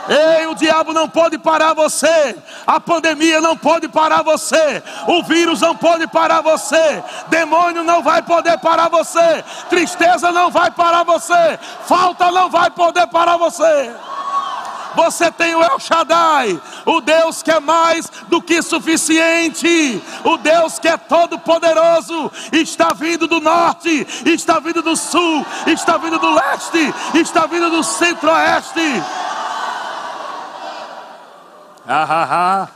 Ei, 0.09 0.47
o 0.47 0.55
diabo 0.55 0.93
não 0.93 1.07
pode 1.07 1.37
parar 1.37 1.75
você, 1.75 2.35
a 2.65 2.79
pandemia 2.79 3.39
não 3.39 3.55
pode 3.55 3.87
parar 3.87 4.23
você, 4.23 4.81
o 5.07 5.21
vírus 5.21 5.61
não 5.61 5.75
pode 5.75 6.07
parar 6.07 6.41
você, 6.41 7.03
demônio 7.27 7.83
não 7.83 8.01
vai 8.01 8.23
poder 8.23 8.57
parar 8.57 8.89
você, 8.89 9.43
tristeza 9.69 10.31
não 10.31 10.49
vai 10.49 10.71
parar 10.71 11.03
você, 11.03 11.59
falta 11.85 12.31
não 12.31 12.49
vai 12.49 12.71
poder 12.71 13.05
parar 13.07 13.37
você. 13.37 13.93
Você 14.95 15.31
tem 15.31 15.55
o 15.55 15.63
El 15.63 15.79
Shaddai, 15.79 16.59
o 16.85 17.01
Deus 17.01 17.41
que 17.41 17.51
é 17.51 17.59
mais 17.59 18.09
do 18.27 18.41
que 18.41 18.61
suficiente, 18.61 20.01
o 20.23 20.37
Deus 20.37 20.79
que 20.79 20.87
é 20.87 20.97
todo 20.97 21.39
poderoso, 21.39 22.31
está 22.51 22.93
vindo 22.93 23.27
do 23.27 23.39
norte, 23.39 24.05
está 24.25 24.59
vindo 24.59 24.81
do 24.81 24.95
sul, 24.95 25.45
está 25.67 25.97
vindo 25.97 26.19
do 26.19 26.33
leste, 26.33 26.93
está 27.15 27.45
vindo 27.45 27.69
do 27.69 27.83
centro-oeste. 27.83 29.01
Ah, 31.87 32.07
ah, 32.09 32.27
ah. 32.31 32.69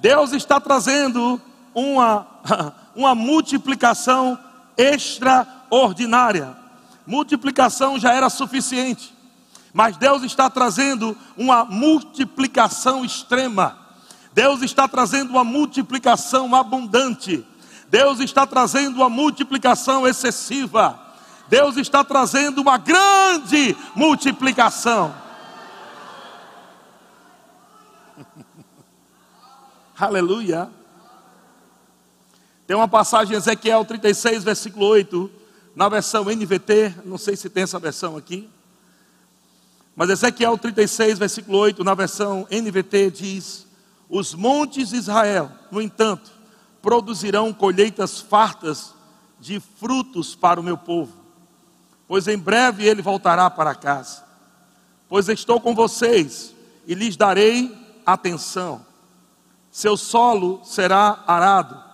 Deus 0.00 0.32
está 0.32 0.58
trazendo 0.58 1.38
uma, 1.74 2.26
uma 2.94 3.14
multiplicação 3.14 4.38
extraordinária. 4.76 6.56
Multiplicação 7.06 7.98
já 7.98 8.12
era 8.12 8.30
suficiente, 8.30 9.14
mas 9.72 9.96
Deus 9.96 10.22
está 10.22 10.48
trazendo 10.48 11.16
uma 11.36 11.64
multiplicação 11.64 13.04
extrema. 13.04 13.78
Deus 14.32 14.62
está 14.62 14.86
trazendo 14.86 15.30
uma 15.30 15.42
multiplicação 15.42 16.54
abundante. 16.54 17.44
Deus 17.88 18.20
está 18.20 18.46
trazendo 18.46 18.96
uma 18.96 19.10
multiplicação 19.10 20.06
excessiva. 20.06 20.98
Deus 21.48 21.76
está 21.76 22.04
trazendo 22.04 22.60
uma 22.60 22.78
grande 22.78 23.76
multiplicação. 23.96 25.12
Aleluia. 29.98 30.70
Tem 32.70 32.76
uma 32.76 32.86
passagem 32.86 33.34
em 33.34 33.36
Ezequiel 33.36 33.84
36, 33.84 34.44
versículo 34.44 34.86
8, 34.86 35.28
na 35.74 35.88
versão 35.88 36.26
NVT, 36.26 36.94
não 37.04 37.18
sei 37.18 37.34
se 37.34 37.50
tem 37.50 37.64
essa 37.64 37.80
versão 37.80 38.16
aqui. 38.16 38.48
Mas 39.96 40.08
Ezequiel 40.08 40.56
36, 40.56 41.18
versículo 41.18 41.58
8, 41.58 41.82
na 41.82 41.94
versão 41.94 42.46
NVT, 42.48 43.10
diz: 43.10 43.66
Os 44.08 44.36
montes 44.36 44.90
de 44.90 44.98
Israel, 44.98 45.50
no 45.68 45.82
entanto, 45.82 46.30
produzirão 46.80 47.52
colheitas 47.52 48.20
fartas 48.20 48.94
de 49.40 49.58
frutos 49.58 50.36
para 50.36 50.60
o 50.60 50.62
meu 50.62 50.78
povo, 50.78 51.12
pois 52.06 52.28
em 52.28 52.38
breve 52.38 52.86
ele 52.86 53.02
voltará 53.02 53.50
para 53.50 53.74
casa. 53.74 54.22
Pois 55.08 55.28
estou 55.28 55.60
com 55.60 55.74
vocês 55.74 56.54
e 56.86 56.94
lhes 56.94 57.16
darei 57.16 57.76
atenção. 58.06 58.86
Seu 59.72 59.96
solo 59.96 60.60
será 60.62 61.24
arado 61.26 61.89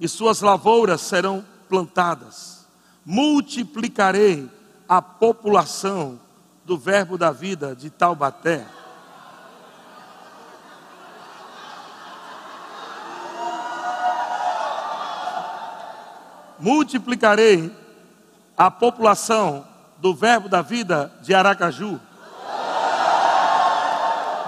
e 0.00 0.08
suas 0.08 0.40
lavouras 0.40 1.02
serão 1.02 1.44
plantadas. 1.68 2.66
Multiplicarei 3.04 4.50
a 4.88 5.02
população 5.02 6.18
do 6.64 6.78
Verbo 6.78 7.18
da 7.18 7.30
Vida 7.30 7.76
de 7.76 7.90
Taubaté. 7.90 8.66
Multiplicarei 16.58 17.74
a 18.56 18.70
população 18.70 19.66
do 19.98 20.14
Verbo 20.14 20.48
da 20.48 20.62
Vida 20.62 21.12
de 21.22 21.34
Aracaju. 21.34 22.00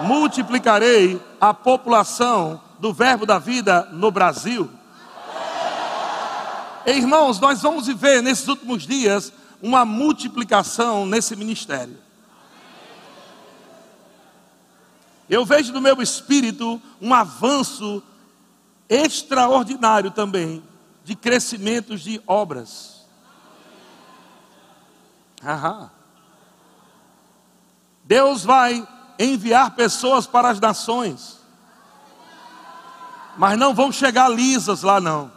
Multiplicarei 0.01 1.21
a 1.41 1.55
população 1.55 2.61
do 2.79 2.93
Verbo 2.93 3.25
da 3.25 3.39
Vida 3.39 3.89
no 3.93 4.11
Brasil. 4.11 4.69
Irmãos, 6.87 7.39
nós 7.39 7.63
vamos 7.63 7.87
viver 7.87 8.23
nesses 8.23 8.49
últimos 8.49 8.87
dias 8.87 9.33
uma 9.63 9.85
multiplicação 9.85 11.07
nesse 11.07 11.37
ministério. 11.37 11.97
Eu 15.31 15.45
vejo 15.47 15.73
no 15.73 15.81
meu 15.81 16.03
espírito 16.03 16.83
um 17.01 17.15
avanço 17.15 18.03
extraordinário 18.89 20.11
também 20.11 20.63
de 21.05 21.15
crescimentos 21.15 22.03
de 22.03 22.21
obras. 22.27 23.07
Aham. 25.45 25.91
Deus 28.05 28.45
vai 28.45 28.87
enviar 29.19 29.75
pessoas 29.75 30.27
para 30.27 30.51
as 30.51 30.61
nações, 30.61 31.41
mas 33.39 33.59
não 33.59 33.73
vão 33.73 33.93
chegar 33.93 34.29
lisas 34.29 34.83
lá 34.83 35.01
não. 35.01 35.31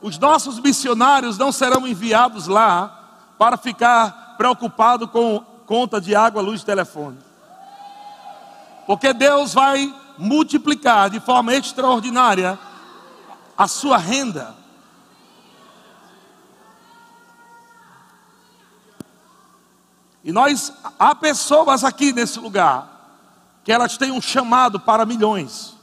Os 0.00 0.18
nossos 0.18 0.60
missionários 0.60 1.36
não 1.36 1.50
serão 1.50 1.86
enviados 1.86 2.46
lá 2.46 3.34
para 3.38 3.56
ficar 3.56 4.36
preocupado 4.36 5.08
com 5.08 5.40
conta 5.66 6.00
de 6.00 6.14
água, 6.14 6.40
luz 6.40 6.62
e 6.62 6.64
telefone. 6.64 7.18
Porque 8.86 9.12
Deus 9.12 9.52
vai 9.52 9.94
multiplicar 10.16 11.10
de 11.10 11.20
forma 11.20 11.54
extraordinária 11.54 12.58
a 13.56 13.68
sua 13.68 13.98
renda. 13.98 14.54
E 20.24 20.32
nós, 20.32 20.72
há 20.98 21.14
pessoas 21.14 21.84
aqui 21.84 22.12
nesse 22.12 22.38
lugar, 22.38 22.98
que 23.64 23.72
elas 23.72 23.96
têm 23.96 24.10
um 24.10 24.20
chamado 24.20 24.78
para 24.80 25.06
milhões. 25.06 25.77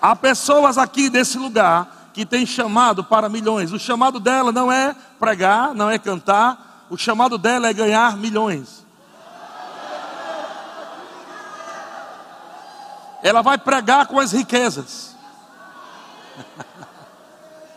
Há 0.00 0.14
pessoas 0.14 0.78
aqui 0.78 1.10
desse 1.10 1.38
lugar 1.38 2.10
que 2.12 2.24
têm 2.24 2.46
chamado 2.46 3.02
para 3.04 3.28
milhões. 3.28 3.72
O 3.72 3.78
chamado 3.78 4.20
dela 4.20 4.52
não 4.52 4.70
é 4.70 4.94
pregar, 5.18 5.74
não 5.74 5.90
é 5.90 5.98
cantar. 5.98 6.86
O 6.90 6.96
chamado 6.96 7.36
dela 7.36 7.68
é 7.68 7.72
ganhar 7.72 8.16
milhões. 8.16 8.86
Ela 13.22 13.42
vai 13.42 13.58
pregar 13.58 14.06
com 14.06 14.18
as 14.18 14.32
riquezas. 14.32 15.16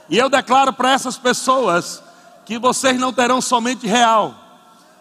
E 0.09 0.17
eu 0.17 0.29
declaro 0.29 0.73
para 0.73 0.91
essas 0.91 1.17
pessoas 1.17 2.03
que 2.43 2.59
vocês 2.59 2.99
não 2.99 3.13
terão 3.13 3.39
somente 3.39 3.87
real, 3.87 4.35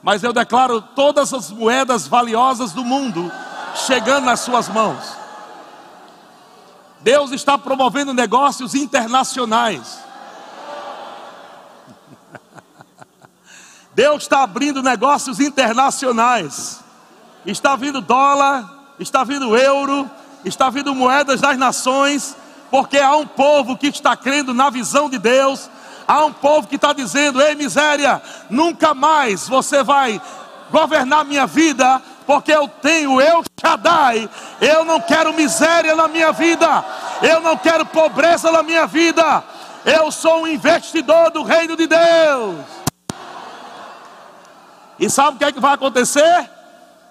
mas 0.01 0.23
eu 0.23 0.33
declaro 0.33 0.81
todas 0.81 1.35
as 1.35 1.51
moedas 1.51 2.07
valiosas 2.07 2.71
do 2.71 2.85
mundo 2.85 3.29
chegando 3.75 4.27
nas 4.27 4.39
suas 4.39 4.69
mãos. 4.69 5.20
Deus 7.03 7.33
está 7.33 7.57
promovendo 7.57 8.13
negócios 8.13 8.75
internacionais. 8.75 10.01
Deus 13.95 14.23
está 14.23 14.43
abrindo 14.43 14.83
negócios 14.83 15.41
internacionais. 15.41 16.81
Está 17.45 17.75
vindo 17.75 18.01
dólar, 18.01 18.95
está 18.99 19.25
vindo 19.25 19.57
euro, 19.57 20.09
está 20.45 20.69
vindo 20.69 20.95
moedas 20.95 21.41
das 21.41 21.57
nações, 21.57 22.37
porque 22.71 22.99
há 22.99 23.17
um 23.17 23.27
povo 23.27 23.77
que 23.77 23.89
está 23.89 24.15
crendo 24.17 24.53
na 24.53 24.69
visão 24.69 25.09
de 25.09 25.19
Deus. 25.19 25.71
Há 26.07 26.25
um 26.25 26.33
povo 26.33 26.69
que 26.69 26.77
está 26.77 26.93
dizendo: 26.93 27.41
Ei, 27.41 27.55
miséria, 27.55 28.23
nunca 28.51 28.93
mais 28.93 29.49
você 29.49 29.83
vai 29.83 30.21
governar 30.71 31.25
minha 31.25 31.47
vida, 31.47 32.01
porque 32.31 32.53
eu 32.53 32.69
tenho 32.69 33.21
eu 33.21 33.43
Shaddai. 33.61 34.31
Eu 34.61 34.85
não 34.85 35.01
quero 35.01 35.35
miséria 35.35 35.97
na 35.97 36.07
minha 36.07 36.31
vida, 36.31 36.85
eu 37.21 37.41
não 37.41 37.57
quero 37.57 37.85
pobreza 37.85 38.53
na 38.53 38.63
minha 38.63 38.87
vida. 38.87 39.43
Eu 39.85 40.13
sou 40.13 40.43
um 40.43 40.47
investidor 40.47 41.33
do 41.33 41.43
reino 41.43 41.77
de 41.77 41.89
Deus. 41.89 42.65
E 44.97 45.11
sabe 45.11 45.35
o 45.35 45.39
que 45.41 45.45
é 45.45 45.51
que 45.51 45.59
vai 45.59 45.75
acontecer? 45.75 46.49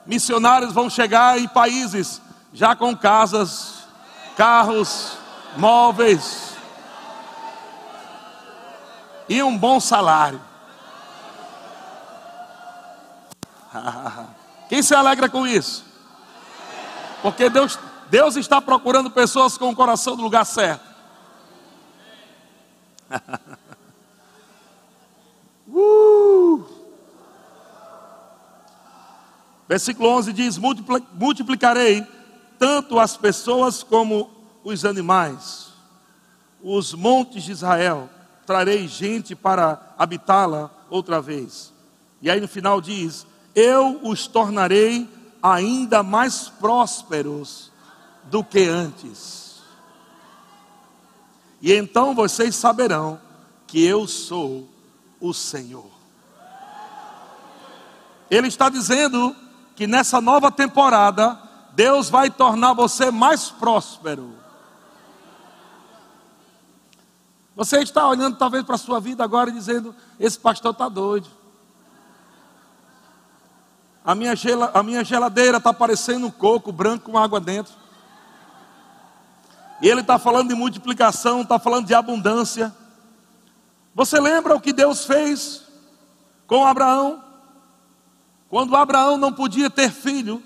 Missionários 0.06 0.72
vão 0.72 0.90
chegar 0.90 1.38
em 1.38 1.50
países 1.50 2.22
já 2.54 2.74
com 2.74 2.96
casas, 2.96 3.80
carros, 4.38 5.18
móveis 5.58 6.54
e 9.28 9.44
um 9.44 9.58
bom 9.58 9.82
salário. 9.82 10.40
Quem 14.70 14.82
se 14.84 14.94
alegra 14.94 15.28
com 15.28 15.46
isso? 15.48 15.84
Porque 17.24 17.50
Deus, 17.50 17.78
Deus 18.10 18.36
está 18.36 18.62
procurando 18.62 19.10
pessoas 19.10 19.58
com 19.58 19.70
o 19.72 19.76
coração 19.76 20.16
no 20.16 20.22
lugar 20.22 20.46
certo. 20.46 20.88
uh! 25.68 26.64
Versículo 29.68 30.10
11 30.10 30.34
diz: 30.34 30.60
Multiplicarei 31.14 32.06
tanto 32.60 33.00
as 33.00 33.18
pessoas 33.18 33.82
como 33.82 34.30
os 34.64 34.86
animais, 34.86 35.70
os 36.62 36.94
montes 36.94 37.44
de 37.44 37.54
Israel, 37.54 38.08
trarei 38.46 38.88
gente 38.88 39.36
para 39.36 39.94
habitá-la 39.98 40.70
outra 40.90 41.20
vez. 41.20 41.74
E 42.22 42.30
aí 42.30 42.40
no 42.40 42.48
final 42.48 42.80
diz: 42.80 43.26
eu 43.56 44.00
os 44.04 44.28
tornarei 44.28 45.10
ainda 45.42 46.04
mais 46.04 46.50
prósperos 46.50 47.72
do 48.26 48.44
que 48.44 48.68
antes. 48.68 49.62
E 51.62 51.74
então 51.74 52.16
vocês 52.16 52.56
saberão 52.56 53.20
que 53.68 53.84
eu 53.84 54.08
sou 54.08 54.68
o 55.20 55.34
Senhor. 55.34 55.90
Ele 58.30 58.48
está 58.48 58.70
dizendo 58.70 59.36
que 59.76 59.88
nessa 59.88 60.22
nova 60.22 60.52
temporada, 60.52 61.40
Deus 61.74 62.10
vai 62.10 62.30
tornar 62.30 62.74
você 62.74 63.12
mais 63.12 63.50
próspero. 63.50 64.38
Você 67.56 67.80
está 67.80 68.08
olhando 68.08 68.38
talvez 68.38 68.64
para 68.64 68.76
a 68.76 68.78
sua 68.78 69.00
vida 69.00 69.24
agora 69.24 69.50
e 69.50 69.54
dizendo: 69.54 69.96
esse 70.20 70.40
pastor 70.40 70.72
está 70.72 70.88
doido. 70.88 71.28
A 74.04 74.16
minha, 74.16 74.34
a 74.74 74.84
minha 74.84 75.04
geladeira 75.04 75.58
está 75.58 75.74
parecendo 75.74 76.28
um 76.28 76.32
coco 76.32 76.72
branco 76.72 77.12
com 77.12 77.18
água 77.18 77.40
dentro. 77.40 77.74
E 79.82 79.88
ele 79.88 80.02
está 80.02 80.18
falando 80.18 80.50
de 80.50 80.56
multiplicação, 80.56 81.42
está 81.42 81.60
falando 81.60 81.86
de 81.86 81.94
abundância. 81.94 82.74
Você 83.96 84.20
lembra 84.20 84.56
o 84.56 84.62
que 84.62 84.74
Deus 84.74 85.06
fez 85.06 85.64
com 86.48 86.66
Abraão? 86.66 87.24
Quando 88.50 88.76
Abraão 88.76 89.18
não 89.18 89.32
podia 89.32 89.70
ter 89.70 89.92
filho, 89.92 90.42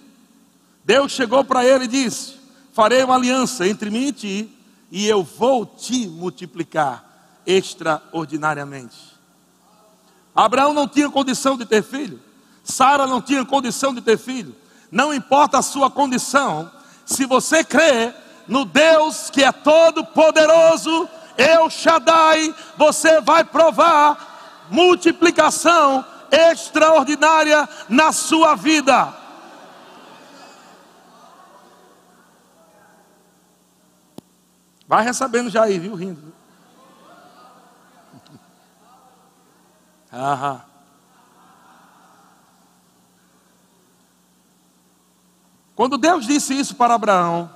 Deus 0.83 1.11
chegou 1.11 1.43
para 1.43 1.65
ele 1.65 1.85
e 1.85 1.87
disse: 1.87 2.35
Farei 2.73 3.03
uma 3.03 3.15
aliança 3.15 3.67
entre 3.67 3.89
mim 3.89 4.07
e 4.07 4.11
ti, 4.11 4.59
e 4.91 5.07
eu 5.07 5.23
vou 5.23 5.65
te 5.65 6.07
multiplicar 6.07 7.03
extraordinariamente. 7.45 9.13
Abraão 10.35 10.73
não 10.73 10.87
tinha 10.87 11.09
condição 11.09 11.57
de 11.57 11.65
ter 11.65 11.83
filho. 11.83 12.19
Sara 12.63 13.05
não 13.05 13.21
tinha 13.21 13.43
condição 13.45 13.93
de 13.93 14.01
ter 14.01 14.17
filho. 14.17 14.55
Não 14.89 15.13
importa 15.13 15.57
a 15.57 15.61
sua 15.61 15.91
condição, 15.91 16.71
se 17.05 17.25
você 17.25 17.63
crê, 17.63 18.13
no 18.47 18.63
Deus 18.63 19.29
que 19.29 19.43
é 19.43 19.51
todo 19.51 20.05
poderoso, 20.05 21.09
Eu 21.37 21.69
Shaddai, 21.69 22.53
você 22.77 23.19
vai 23.19 23.43
provar 23.43 24.67
multiplicação 24.69 26.05
extraordinária 26.31 27.67
na 27.89 28.11
sua 28.11 28.55
vida. 28.55 29.13
Vai 34.87 35.03
recebendo 35.03 35.49
já 35.49 35.63
aí, 35.63 35.79
viu? 35.79 35.95
Rindo. 35.95 36.33
Aham. 40.13 40.72
Quando 45.83 45.97
Deus 45.97 46.25
disse 46.25 46.57
isso 46.57 46.75
para 46.75 46.93
Abraão, 46.93 47.51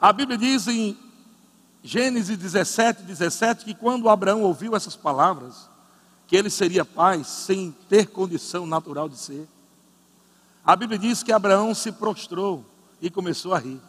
a 0.00 0.12
Bíblia 0.12 0.36
diz 0.36 0.66
em 0.66 0.98
Gênesis 1.80 2.36
17, 2.36 3.04
17, 3.04 3.64
que 3.64 3.72
quando 3.72 4.08
Abraão 4.08 4.42
ouviu 4.42 4.74
essas 4.74 4.96
palavras, 4.96 5.70
que 6.26 6.34
ele 6.34 6.50
seria 6.50 6.84
pai 6.84 7.22
sem 7.22 7.70
ter 7.88 8.08
condição 8.08 8.66
natural 8.66 9.08
de 9.08 9.16
ser, 9.16 9.46
a 10.64 10.74
Bíblia 10.74 10.98
diz 10.98 11.22
que 11.22 11.30
Abraão 11.30 11.72
se 11.72 11.92
prostrou 11.92 12.64
e 13.00 13.08
começou 13.08 13.54
a 13.54 13.60
rir. 13.60 13.80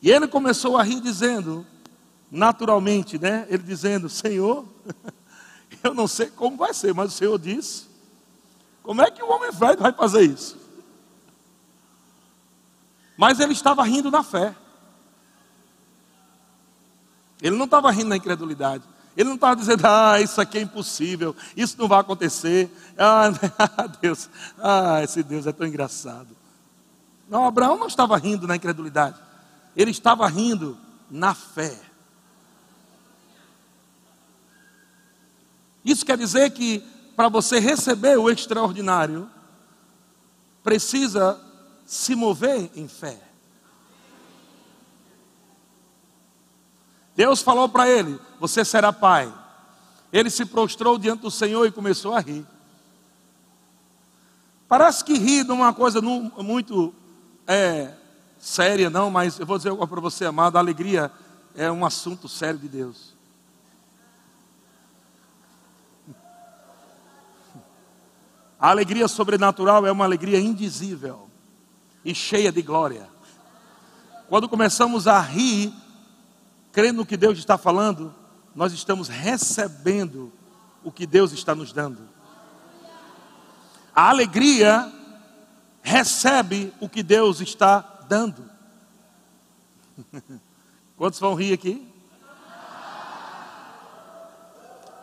E 0.00 0.12
ele 0.12 0.28
começou 0.28 0.76
a 0.76 0.84
rir 0.84 1.00
dizendo, 1.00 1.66
naturalmente, 2.30 3.18
né? 3.18 3.48
Ele 3.50 3.64
dizendo: 3.64 4.08
Senhor, 4.08 4.64
eu 5.82 5.92
não 5.92 6.06
sei 6.06 6.26
como 6.28 6.56
vai 6.56 6.72
ser, 6.72 6.94
mas 6.94 7.12
o 7.12 7.16
Senhor 7.16 7.36
disse. 7.36 7.95
Como 8.86 9.02
é 9.02 9.10
que 9.10 9.20
o 9.20 9.28
homem 9.28 9.50
velho 9.50 9.80
vai 9.80 9.92
fazer 9.92 10.22
isso? 10.22 10.56
Mas 13.16 13.40
ele 13.40 13.52
estava 13.52 13.82
rindo 13.82 14.12
na 14.12 14.22
fé. 14.22 14.54
Ele 17.42 17.56
não 17.56 17.64
estava 17.64 17.90
rindo 17.90 18.10
na 18.10 18.16
incredulidade. 18.16 18.84
Ele 19.16 19.28
não 19.28 19.34
estava 19.34 19.56
dizendo, 19.56 19.84
ah, 19.84 20.20
isso 20.20 20.40
aqui 20.40 20.58
é 20.58 20.60
impossível, 20.60 21.34
isso 21.56 21.76
não 21.78 21.88
vai 21.88 21.98
acontecer. 22.00 22.70
Ah, 22.98 23.28
Deus, 24.00 24.30
ah, 24.58 25.02
esse 25.02 25.22
Deus 25.22 25.46
é 25.46 25.52
tão 25.52 25.66
engraçado. 25.66 26.28
Não, 27.28 27.44
Abraão 27.44 27.76
não 27.76 27.88
estava 27.88 28.16
rindo 28.16 28.46
na 28.46 28.56
incredulidade. 28.56 29.18
Ele 29.76 29.90
estava 29.90 30.26
rindo 30.28 30.78
na 31.10 31.34
fé. 31.34 31.78
Isso 35.84 36.06
quer 36.06 36.16
dizer 36.16 36.50
que 36.50 36.82
para 37.16 37.30
você 37.30 37.58
receber 37.58 38.18
o 38.18 38.30
extraordinário, 38.30 39.28
precisa 40.62 41.40
se 41.86 42.14
mover 42.14 42.70
em 42.76 42.86
fé. 42.86 43.18
Deus 47.16 47.40
falou 47.40 47.68
para 47.68 47.88
ele: 47.88 48.20
Você 48.38 48.64
será 48.64 48.92
pai. 48.92 49.32
Ele 50.12 50.28
se 50.28 50.44
prostrou 50.44 50.98
diante 50.98 51.22
do 51.22 51.30
Senhor 51.30 51.66
e 51.66 51.72
começou 51.72 52.14
a 52.14 52.20
rir. 52.20 52.46
Parece 54.68 55.02
que 55.02 55.14
rir 55.14 55.44
não 55.44 55.56
é 55.56 55.62
uma 55.62 55.72
coisa 55.72 56.02
muito 56.02 56.94
é, 57.46 57.92
séria, 58.38 58.90
não, 58.90 59.10
mas 59.10 59.38
eu 59.38 59.46
vou 59.46 59.56
dizer 59.56 59.74
para 59.74 60.00
você, 60.00 60.26
amado: 60.26 60.56
a 60.56 60.60
alegria 60.60 61.10
é 61.54 61.70
um 61.72 61.86
assunto 61.86 62.28
sério 62.28 62.60
de 62.60 62.68
Deus. 62.68 63.15
A 68.58 68.70
alegria 68.70 69.06
sobrenatural 69.06 69.86
é 69.86 69.92
uma 69.92 70.04
alegria 70.04 70.40
indizível 70.40 71.28
e 72.04 72.14
cheia 72.14 72.50
de 72.50 72.62
glória. 72.62 73.08
Quando 74.28 74.48
começamos 74.48 75.06
a 75.06 75.20
rir, 75.20 75.72
crendo 76.72 76.98
no 76.98 77.06
que 77.06 77.16
Deus 77.16 77.38
está 77.38 77.58
falando, 77.58 78.14
nós 78.54 78.72
estamos 78.72 79.08
recebendo 79.08 80.32
o 80.82 80.90
que 80.90 81.06
Deus 81.06 81.32
está 81.32 81.54
nos 81.54 81.72
dando. 81.72 82.08
A 83.94 84.08
alegria 84.08 84.90
recebe 85.82 86.72
o 86.80 86.88
que 86.88 87.02
Deus 87.02 87.40
está 87.40 87.80
dando. 88.08 88.50
Quantos 90.96 91.20
vão 91.20 91.34
rir 91.34 91.52
aqui? 91.52 91.86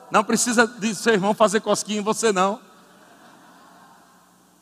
Não 0.09 0.23
precisa 0.23 0.67
de 0.67 0.93
seu 0.93 1.13
irmão 1.13 1.33
fazer 1.33 1.61
cosquinha 1.61 1.99
em 1.99 2.03
você, 2.03 2.31
não. 2.31 2.59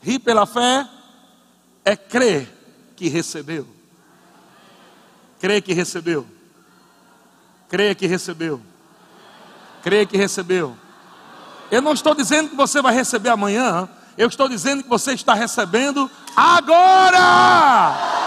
Rir 0.01 0.19
pela 0.19 0.45
fé 0.45 0.87
é 1.85 1.95
crer 1.95 2.47
que 2.95 3.07
recebeu. 3.07 3.67
Crer 5.39 5.61
que 5.61 5.73
recebeu. 5.73 6.27
Crer 7.69 7.95
que 7.95 8.07
recebeu. 8.07 8.61
Crer 9.81 10.07
que 10.07 10.17
recebeu. 10.17 10.77
Eu 11.71 11.81
não 11.81 11.93
estou 11.93 12.13
dizendo 12.13 12.49
que 12.49 12.55
você 12.55 12.81
vai 12.81 12.93
receber 12.93 13.29
amanhã, 13.29 13.87
eu 14.17 14.27
estou 14.27 14.49
dizendo 14.49 14.83
que 14.83 14.89
você 14.89 15.13
está 15.13 15.33
recebendo 15.33 16.09
agora. 16.35 18.20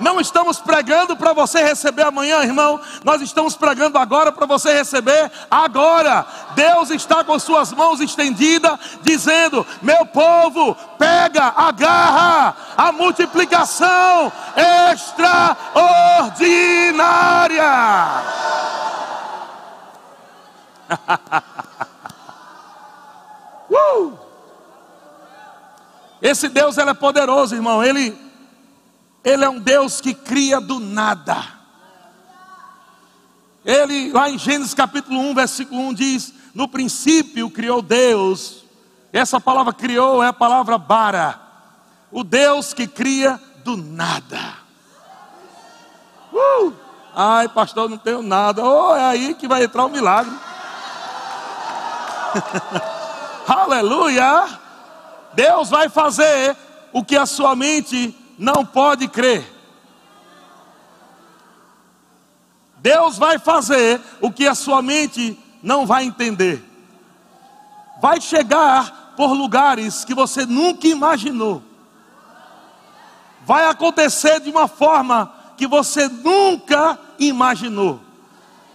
Não 0.00 0.18
estamos 0.18 0.58
pregando 0.58 1.14
para 1.14 1.34
você 1.34 1.62
receber 1.62 2.06
amanhã, 2.06 2.42
irmão. 2.42 2.80
Nós 3.04 3.20
estamos 3.20 3.54
pregando 3.54 3.98
agora 3.98 4.32
para 4.32 4.46
você 4.46 4.72
receber 4.72 5.30
agora. 5.50 6.24
Deus 6.54 6.88
está 6.90 7.22
com 7.22 7.38
suas 7.38 7.70
mãos 7.72 8.00
estendidas, 8.00 8.78
dizendo: 9.02 9.66
Meu 9.82 10.06
povo, 10.06 10.74
pega, 10.98 11.52
agarra 11.54 12.56
a 12.78 12.90
multiplicação 12.92 14.32
extraordinária. 14.90 17.70
uh! 23.70 24.18
Esse 26.22 26.48
Deus 26.48 26.78
ele 26.78 26.90
é 26.90 26.94
poderoso, 26.94 27.54
irmão. 27.54 27.84
Ele 27.84 28.29
ele 29.24 29.44
é 29.44 29.48
um 29.48 29.58
Deus 29.58 30.00
que 30.00 30.14
cria 30.14 30.60
do 30.60 30.80
nada. 30.80 31.60
Ele, 33.64 34.12
lá 34.12 34.30
em 34.30 34.38
Gênesis 34.38 34.72
capítulo 34.72 35.20
1, 35.20 35.34
versículo 35.34 35.80
1, 35.88 35.94
diz: 35.94 36.32
No 36.54 36.66
princípio 36.66 37.50
criou 37.50 37.82
Deus. 37.82 38.64
Essa 39.12 39.40
palavra 39.40 39.72
criou 39.72 40.22
é 40.22 40.28
a 40.28 40.32
palavra 40.32 40.78
bara. 40.78 41.38
O 42.10 42.24
Deus 42.24 42.72
que 42.72 42.86
cria 42.86 43.40
do 43.64 43.76
nada. 43.76 44.40
Uh! 46.32 46.72
Ai, 47.14 47.48
pastor, 47.48 47.90
não 47.90 47.98
tenho 47.98 48.22
nada. 48.22 48.64
Oh, 48.64 48.94
é 48.94 49.04
aí 49.04 49.34
que 49.34 49.48
vai 49.48 49.64
entrar 49.64 49.84
o 49.84 49.90
milagre. 49.90 50.32
Aleluia! 53.46 54.48
Deus 55.34 55.68
vai 55.68 55.88
fazer 55.88 56.56
o 56.92 57.04
que 57.04 57.16
a 57.16 57.26
sua 57.26 57.54
mente 57.54 58.16
não 58.40 58.64
pode 58.64 59.06
crer. 59.06 59.44
Deus 62.78 63.18
vai 63.18 63.38
fazer 63.38 64.00
o 64.18 64.32
que 64.32 64.48
a 64.48 64.54
sua 64.54 64.80
mente 64.80 65.38
não 65.62 65.84
vai 65.84 66.04
entender. 66.04 66.64
Vai 68.00 68.18
chegar 68.18 69.12
por 69.14 69.34
lugares 69.34 70.06
que 70.06 70.14
você 70.14 70.46
nunca 70.46 70.88
imaginou. 70.88 71.62
Vai 73.44 73.66
acontecer 73.66 74.40
de 74.40 74.48
uma 74.50 74.66
forma 74.66 75.30
que 75.58 75.66
você 75.66 76.08
nunca 76.08 76.98
imaginou. 77.18 78.00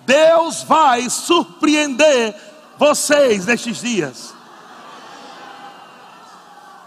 Deus 0.06 0.62
vai 0.62 1.10
surpreender 1.10 2.36
vocês 2.78 3.48
nestes 3.48 3.82
dias. 3.82 4.36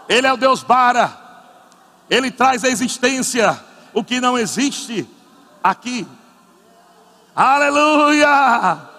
Ele 0.07 0.25
é 0.25 0.31
o 0.31 0.37
Deus 0.37 0.63
Bara. 0.63 1.18
Ele 2.09 2.31
traz 2.31 2.63
à 2.63 2.69
existência 2.69 3.59
o 3.93 4.03
que 4.03 4.19
não 4.19 4.37
existe 4.37 5.07
aqui. 5.63 6.07
Aleluia! 7.35 8.89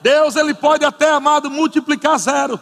Deus, 0.00 0.36
Ele 0.36 0.54
pode 0.54 0.84
até, 0.84 1.10
amado, 1.10 1.50
multiplicar 1.50 2.18
zero. 2.18 2.58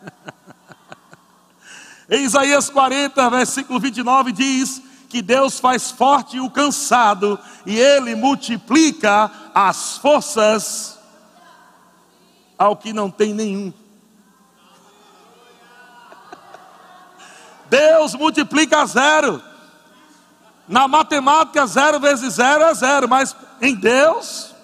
em 2.08 2.24
Isaías 2.24 2.70
40, 2.70 3.30
versículo 3.30 3.78
29, 3.78 4.32
diz 4.32 4.82
que 5.08 5.20
Deus 5.20 5.58
faz 5.58 5.90
forte 5.90 6.40
o 6.40 6.48
cansado 6.48 7.38
e 7.66 7.78
Ele 7.78 8.14
multiplica 8.14 9.30
as 9.54 9.98
forças 9.98 10.98
ao 12.56 12.76
que 12.76 12.92
não 12.92 13.10
tem 13.10 13.34
nenhum. 13.34 13.72
Deus 18.00 18.14
multiplica 18.14 18.86
zero. 18.86 19.42
Na 20.66 20.88
matemática, 20.88 21.66
zero 21.66 22.00
vezes 22.00 22.34
zero 22.34 22.64
é 22.64 22.72
zero, 22.72 23.06
mas 23.06 23.36
em 23.60 23.74
Deus, 23.74 24.54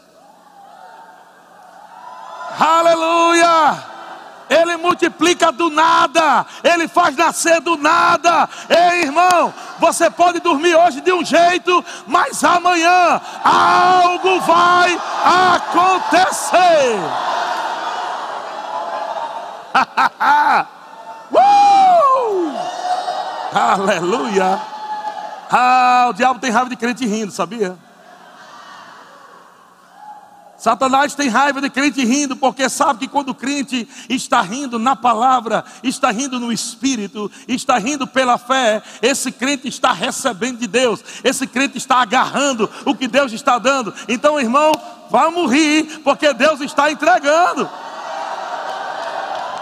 aleluia! 2.58 3.94
Ele 4.48 4.76
multiplica 4.76 5.50
do 5.50 5.68
nada, 5.68 6.46
Ele 6.62 6.86
faz 6.86 7.16
nascer 7.16 7.60
do 7.60 7.76
nada. 7.76 8.48
Ei, 8.70 9.02
irmão, 9.02 9.52
você 9.78 10.08
pode 10.08 10.38
dormir 10.38 10.74
hoje 10.76 11.00
de 11.00 11.12
um 11.12 11.24
jeito, 11.24 11.84
mas 12.06 12.42
amanhã 12.44 13.20
algo 13.44 14.40
vai 14.42 14.98
acontecer. 15.56 16.96
Aleluia! 23.56 24.60
Ah, 25.50 26.08
o 26.10 26.12
diabo 26.12 26.38
tem 26.38 26.50
raiva 26.50 26.68
de 26.68 26.76
crente 26.76 27.06
rindo, 27.06 27.32
sabia? 27.32 27.78
Satanás 30.58 31.14
tem 31.14 31.30
raiva 31.30 31.58
de 31.62 31.70
crente 31.70 32.04
rindo, 32.04 32.36
porque 32.36 32.68
sabe 32.68 32.98
que 32.98 33.08
quando 33.08 33.30
o 33.30 33.34
crente 33.34 33.88
está 34.10 34.42
rindo 34.42 34.78
na 34.78 34.94
palavra, 34.94 35.64
está 35.82 36.10
rindo 36.10 36.38
no 36.38 36.52
espírito, 36.52 37.30
está 37.48 37.78
rindo 37.78 38.06
pela 38.06 38.36
fé, 38.36 38.82
esse 39.00 39.32
crente 39.32 39.68
está 39.68 39.90
recebendo 39.90 40.58
de 40.58 40.66
Deus, 40.66 41.02
esse 41.24 41.46
crente 41.46 41.78
está 41.78 42.02
agarrando 42.02 42.68
o 42.84 42.94
que 42.94 43.08
Deus 43.08 43.32
está 43.32 43.58
dando. 43.58 43.94
Então, 44.06 44.38
irmão, 44.38 44.72
vamos 45.10 45.50
rir, 45.50 46.00
porque 46.04 46.34
Deus 46.34 46.60
está 46.60 46.90
entregando. 46.90 47.66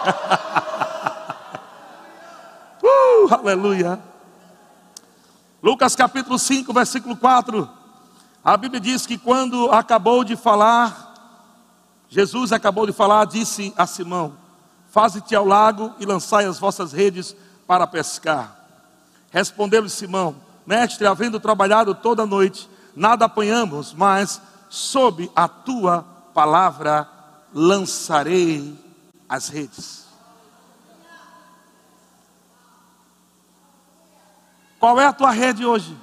uh, 3.04 3.34
aleluia. 3.34 4.00
Lucas 5.62 5.96
capítulo 5.96 6.38
5, 6.38 6.72
versículo 6.72 7.16
4. 7.16 7.68
A 8.44 8.56
Bíblia 8.56 8.80
diz 8.80 9.06
que 9.06 9.16
quando 9.16 9.70
acabou 9.70 10.22
de 10.22 10.36
falar, 10.36 11.14
Jesus 12.08 12.52
acabou 12.52 12.86
de 12.86 12.92
falar, 12.92 13.24
disse 13.24 13.72
a 13.76 13.86
Simão: 13.86 14.34
Faze-te 14.90 15.34
ao 15.34 15.46
lago 15.46 15.92
e 15.98 16.04
lançai 16.04 16.44
as 16.44 16.58
vossas 16.58 16.92
redes 16.92 17.34
para 17.66 17.86
pescar. 17.86 18.56
Respondeu-lhe 19.30 19.88
Simão: 19.88 20.36
Mestre, 20.66 21.06
havendo 21.06 21.40
trabalhado 21.40 21.94
toda 21.94 22.22
a 22.22 22.26
noite, 22.26 22.68
nada 22.94 23.24
apanhamos, 23.24 23.94
mas 23.94 24.40
sob 24.68 25.30
a 25.34 25.48
tua 25.48 26.04
palavra 26.34 27.08
lançarei 27.52 28.78
as 29.28 29.48
redes. 29.48 30.03
Qual 34.84 35.00
é 35.00 35.06
a 35.06 35.14
tua 35.14 35.30
rede 35.30 35.64
hoje? 35.64 35.96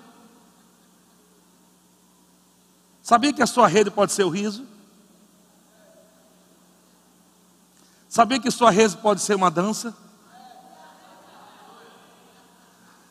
Sabia 3.04 3.32
que 3.32 3.44
a 3.44 3.46
sua 3.46 3.68
rede 3.68 3.92
pode 3.92 4.12
ser 4.12 4.24
o 4.24 4.30
riso? 4.30 4.66
Sabia 8.10 8.40
que 8.40 8.50
sua 8.50 8.72
rede 8.72 8.98
pode 8.98 9.22
ser 9.22 9.36
uma 9.36 9.52
dança? 9.52 9.96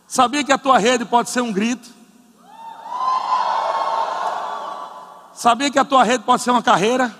Sabia 0.09 0.43
que 0.43 0.51
a 0.51 0.59
tua 0.59 0.77
rede 0.77 1.05
pode 1.05 1.31
ser 1.31 1.41
um 1.41 1.53
grito? 1.53 1.89
Sabia 5.33 5.71
que 5.71 5.79
a 5.79 5.85
tua 5.85 6.03
rede 6.03 6.25
pode 6.25 6.43
ser 6.43 6.51
uma 6.51 6.65
carreira? 6.65 7.15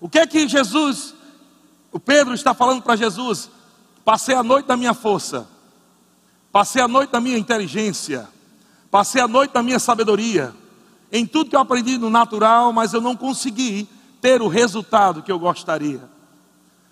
O 0.00 0.08
que 0.08 0.18
é 0.18 0.26
que 0.26 0.48
Jesus, 0.48 1.19
o 1.92 1.98
Pedro 2.00 2.34
está 2.34 2.54
falando 2.54 2.82
para 2.82 2.96
Jesus? 2.96 3.50
Passei 4.04 4.34
a 4.34 4.42
noite 4.42 4.66
da 4.66 4.76
minha 4.76 4.94
força 4.94 5.46
Passei 6.52 6.82
a 6.82 6.88
noite 6.88 7.12
na 7.12 7.20
minha 7.20 7.38
inteligência, 7.38 8.28
passei 8.90 9.22
a 9.22 9.28
noite 9.28 9.54
na 9.54 9.62
minha 9.62 9.78
sabedoria, 9.78 10.52
em 11.12 11.24
tudo 11.24 11.48
que 11.48 11.54
eu 11.54 11.60
aprendi 11.60 11.96
no 11.96 12.10
natural, 12.10 12.72
mas 12.72 12.92
eu 12.92 13.00
não 13.00 13.16
consegui 13.16 13.88
ter 14.20 14.42
o 14.42 14.48
resultado 14.48 15.22
que 15.22 15.30
eu 15.30 15.38
gostaria. 15.38 16.00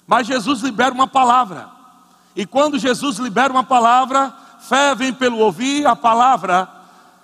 Mas 0.06 0.28
Jesus 0.28 0.60
libera 0.60 0.94
uma 0.94 1.08
palavra, 1.08 1.68
e 2.36 2.46
quando 2.46 2.78
Jesus 2.78 3.18
libera 3.18 3.52
uma 3.52 3.64
palavra, 3.64 4.32
fé 4.60 4.94
vem 4.94 5.12
pelo 5.12 5.38
ouvir 5.38 5.86
a 5.86 5.96
palavra. 5.96 6.68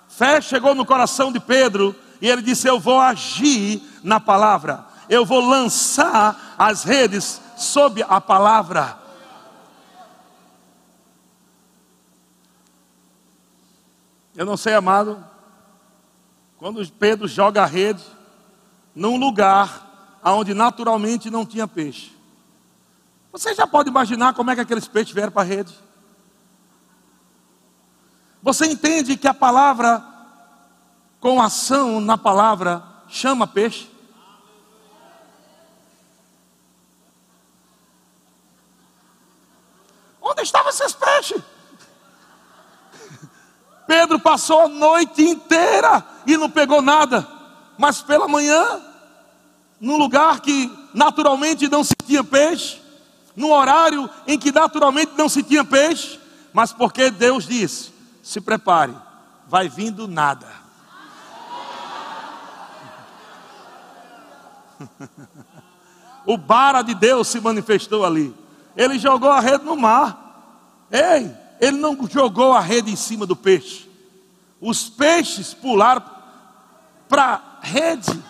Fé 0.09 0.41
chegou 0.41 0.75
no 0.75 0.85
coração 0.85 1.31
de 1.31 1.39
Pedro 1.39 1.95
e 2.21 2.27
ele 2.27 2.41
disse: 2.41 2.67
Eu 2.67 2.79
vou 2.79 2.99
agir 2.99 3.81
na 4.03 4.19
palavra, 4.19 4.84
eu 5.09 5.25
vou 5.25 5.39
lançar 5.39 6.55
as 6.57 6.83
redes 6.83 7.41
sob 7.57 8.03
a 8.03 8.19
palavra. 8.19 8.97
Eu 14.35 14.45
não 14.45 14.57
sei, 14.57 14.73
amado, 14.73 15.23
quando 16.57 16.85
Pedro 16.91 17.27
joga 17.27 17.63
a 17.63 17.65
rede 17.65 18.03
num 18.93 19.17
lugar 19.17 20.19
onde 20.23 20.53
naturalmente 20.53 21.29
não 21.29 21.45
tinha 21.45 21.67
peixe. 21.67 22.11
Você 23.31 23.53
já 23.53 23.67
pode 23.67 23.89
imaginar 23.89 24.33
como 24.33 24.51
é 24.51 24.55
que 24.55 24.61
aqueles 24.61 24.87
peixes 24.87 25.13
vieram 25.13 25.31
para 25.31 25.41
a 25.41 25.45
rede? 25.45 25.73
Você 28.41 28.65
entende 28.65 29.17
que 29.17 29.27
a 29.27 29.33
palavra, 29.33 30.03
com 31.19 31.41
ação 31.41 31.99
na 31.99 32.17
palavra, 32.17 32.83
chama 33.07 33.47
peixe? 33.47 33.94
Onde 40.25 40.41
estavam 40.41 40.69
esses 40.71 40.91
peixes? 40.93 41.39
Pedro 43.85 44.19
passou 44.19 44.61
a 44.61 44.67
noite 44.67 45.21
inteira 45.21 46.03
e 46.25 46.35
não 46.35 46.49
pegou 46.49 46.81
nada, 46.81 47.27
mas 47.77 48.01
pela 48.01 48.27
manhã, 48.27 48.81
num 49.79 49.97
lugar 49.97 50.39
que 50.39 50.75
naturalmente 50.95 51.67
não 51.69 51.83
se 51.83 51.93
tinha 52.03 52.23
peixe, 52.23 52.81
num 53.35 53.51
horário 53.51 54.09
em 54.25 54.39
que 54.39 54.51
naturalmente 54.51 55.11
não 55.15 55.29
se 55.29 55.43
tinha 55.43 55.63
peixe, 55.63 56.19
mas 56.51 56.73
porque 56.73 57.11
Deus 57.11 57.45
disse: 57.45 57.93
se 58.23 58.41
prepare, 58.41 58.95
vai 59.47 59.69
vindo 59.69 60.07
nada. 60.07 60.47
o 66.25 66.35
bara 66.35 66.81
de 66.81 66.95
Deus 66.95 67.27
se 67.27 67.39
manifestou 67.39 68.03
ali. 68.03 68.44
Ele 68.75 68.99
jogou 68.99 69.31
a 69.31 69.39
rede 69.39 69.63
no 69.63 69.75
mar. 69.75 70.85
Ei, 70.91 71.31
ele 71.59 71.77
não 71.77 71.97
jogou 72.09 72.53
a 72.53 72.59
rede 72.59 72.91
em 72.91 72.95
cima 72.95 73.25
do 73.25 73.35
peixe. 73.35 73.89
Os 74.59 74.89
peixes 74.89 75.53
pularam 75.53 76.03
para 77.07 77.33
a 77.33 77.41
rede. 77.61 78.11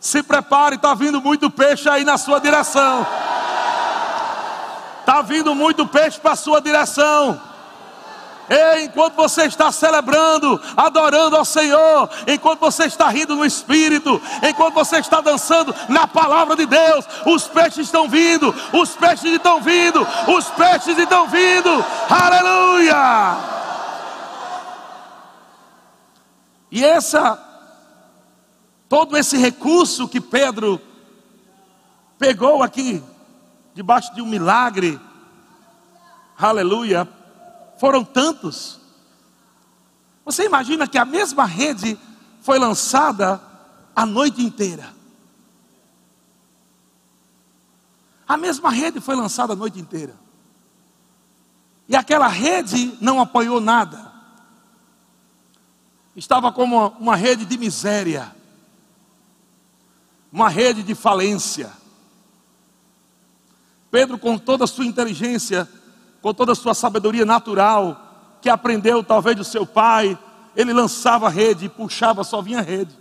Se 0.00 0.22
prepare, 0.22 0.76
está 0.76 0.94
vindo 0.94 1.20
muito 1.20 1.50
peixe 1.50 1.88
aí 1.88 2.04
na 2.04 2.16
sua 2.16 2.38
direção. 2.38 3.06
Está 5.00 5.22
vindo 5.22 5.54
muito 5.54 5.86
peixe 5.86 6.18
para 6.18 6.32
a 6.32 6.36
sua 6.36 6.60
direção. 6.60 7.40
Ei, 8.48 8.84
enquanto 8.84 9.14
você 9.14 9.46
está 9.46 9.72
celebrando, 9.72 10.60
adorando 10.76 11.36
ao 11.36 11.44
Senhor, 11.44 12.08
enquanto 12.28 12.60
você 12.60 12.84
está 12.84 13.08
rindo 13.08 13.34
no 13.34 13.44
Espírito, 13.44 14.22
enquanto 14.42 14.74
você 14.74 14.98
está 14.98 15.20
dançando 15.20 15.74
na 15.88 16.06
palavra 16.06 16.54
de 16.54 16.64
Deus, 16.64 17.04
os 17.26 17.48
peixes 17.48 17.86
estão 17.86 18.08
vindo, 18.08 18.54
os 18.72 18.90
peixes 18.90 19.32
estão 19.32 19.60
vindo, 19.60 20.06
os 20.28 20.48
peixes 20.50 20.96
estão 20.96 21.26
vindo, 21.26 21.84
aleluia! 22.08 23.56
E 26.70 26.84
essa, 26.84 27.42
todo 28.88 29.16
esse 29.16 29.36
recurso 29.36 30.06
que 30.06 30.20
Pedro 30.20 30.80
pegou 32.16 32.62
aqui, 32.62 33.02
debaixo 33.74 34.14
de 34.14 34.22
um 34.22 34.26
milagre, 34.26 35.00
aleluia, 36.38 37.15
foram 37.78 38.04
tantos. 38.04 38.80
Você 40.24 40.44
imagina 40.44 40.88
que 40.88 40.98
a 40.98 41.04
mesma 41.04 41.44
rede 41.44 41.98
foi 42.40 42.58
lançada 42.58 43.40
a 43.94 44.04
noite 44.04 44.42
inteira. 44.42 44.94
A 48.28 48.36
mesma 48.36 48.70
rede 48.70 49.00
foi 49.00 49.14
lançada 49.14 49.52
a 49.52 49.56
noite 49.56 49.78
inteira. 49.78 50.14
E 51.88 51.94
aquela 51.94 52.26
rede 52.26 52.96
não 53.00 53.20
apanhou 53.20 53.60
nada. 53.60 54.12
Estava 56.16 56.50
como 56.50 56.88
uma 56.98 57.14
rede 57.14 57.44
de 57.44 57.56
miséria, 57.56 58.34
uma 60.32 60.48
rede 60.48 60.82
de 60.82 60.94
falência. 60.94 61.70
Pedro, 63.90 64.18
com 64.18 64.36
toda 64.36 64.64
a 64.64 64.66
sua 64.66 64.84
inteligência, 64.84 65.68
com 66.22 66.34
toda 66.34 66.52
a 66.52 66.56
sua 66.56 66.74
sabedoria 66.74 67.24
natural, 67.24 68.38
que 68.40 68.48
aprendeu 68.48 69.02
talvez 69.02 69.36
do 69.36 69.44
seu 69.44 69.66
pai, 69.66 70.18
ele 70.54 70.72
lançava 70.72 71.26
a 71.26 71.30
rede 71.30 71.66
e 71.66 71.68
puxava, 71.68 72.24
só 72.24 72.40
vinha 72.40 72.60
a 72.60 72.62
rede. 72.62 72.96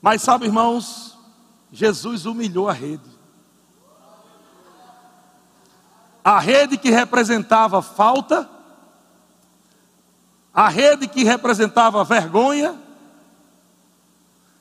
Mas 0.00 0.22
sabe, 0.22 0.46
irmãos, 0.46 1.18
Jesus 1.72 2.26
humilhou 2.26 2.68
a 2.68 2.72
rede. 2.72 3.18
A 6.24 6.38
rede 6.38 6.76
que 6.76 6.90
representava 6.90 7.82
falta, 7.82 8.48
a 10.52 10.68
rede 10.68 11.08
que 11.08 11.24
representava 11.24 12.04
vergonha, 12.04 12.74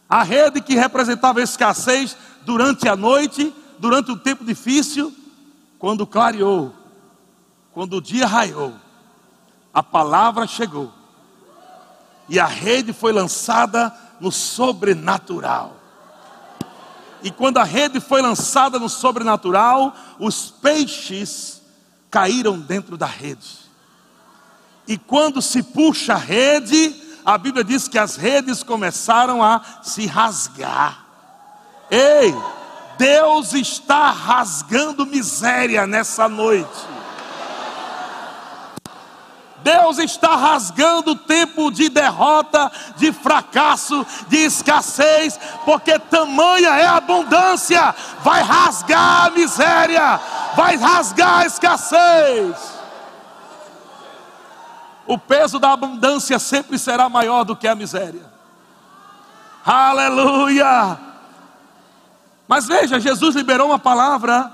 a 0.10 0.24
rede 0.24 0.62
que 0.62 0.76
representava 0.76 1.42
escassez 1.42 2.16
durante 2.46 2.88
a 2.88 2.96
noite, 2.96 3.54
durante 3.78 4.12
o 4.12 4.18
tempo 4.18 4.46
difícil, 4.46 5.14
quando 5.80 6.08
clareou, 6.08 6.74
quando 7.72 7.98
o 7.98 8.02
dia 8.02 8.26
raiou, 8.26 8.74
a 9.74 9.84
palavra 9.84 10.48
chegou 10.48 10.92
e 12.28 12.40
a 12.40 12.46
rede 12.46 12.92
foi 12.92 13.12
lançada 13.12 13.94
no 14.20 14.32
sobrenatural. 14.32 15.76
E 17.22 17.32
quando 17.32 17.58
a 17.58 17.64
rede 17.64 18.00
foi 18.00 18.22
lançada 18.22 18.80
no 18.80 18.90
sobrenatural, 18.90 19.94
os 20.20 20.50
peixes 20.52 21.62
caíram 22.10 22.60
dentro 22.60 22.98
da 22.98 23.06
rede. 23.06 23.68
E 24.88 24.98
quando 24.98 25.42
se 25.42 25.62
puxa 25.62 26.14
a 26.14 26.18
rede, 26.18 26.96
a 27.26 27.38
Bíblia 27.38 27.64
diz 27.64 27.88
que 27.88 28.00
as 28.00 28.16
redes 28.16 28.64
começaram 28.64 29.44
a 29.44 29.62
se 29.84 30.06
rasgar. 30.06 31.06
Ei, 31.90 32.34
Deus 32.98 33.54
está 33.54 34.10
rasgando 34.10 35.06
miséria 35.06 35.86
nessa 35.86 36.28
noite. 36.28 36.98
Deus 39.64 39.98
está 39.98 40.36
rasgando 40.36 41.12
o 41.12 41.16
tempo 41.16 41.70
de 41.72 41.90
derrota, 41.90 42.72
de 42.96 43.12
fracasso, 43.12 44.06
de 44.30 44.38
escassez, 44.38 45.38
porque 45.66 46.00
tamanha 46.00 46.70
é 46.70 46.86
a 46.86 46.96
abundância, 46.96 47.94
vai 48.24 48.42
rasgar 48.42 49.26
a 49.26 49.30
miséria, 49.32 50.20
vai 50.56 50.78
rasgar 50.78 51.40
a 51.40 51.46
escassez. 51.46 52.78
O 55.06 55.18
peso 55.18 55.60
da 55.60 55.74
abundância 55.74 56.40
sempre 56.40 56.80
será 56.80 57.10
maior 57.10 57.44
do 57.44 57.56
que 57.56 57.68
a 57.68 57.76
miséria. 57.76 58.26
Aleluia! 59.66 61.07
Mas 62.48 62.68
veja, 62.68 63.00
Jesus 63.00 63.36
liberou 63.36 63.68
uma 63.68 63.80
palavra, 63.80 64.52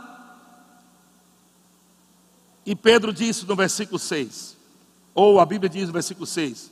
e 2.66 2.76
Pedro 2.76 3.14
disse 3.14 3.46
no 3.46 3.56
versículo 3.56 4.00
6: 4.00 4.58
ou 5.14 5.40
a 5.40 5.46
Bíblia 5.46 5.70
diz 5.70 5.88
no 5.88 5.94
versículo 5.94 6.26
6: 6.26 6.72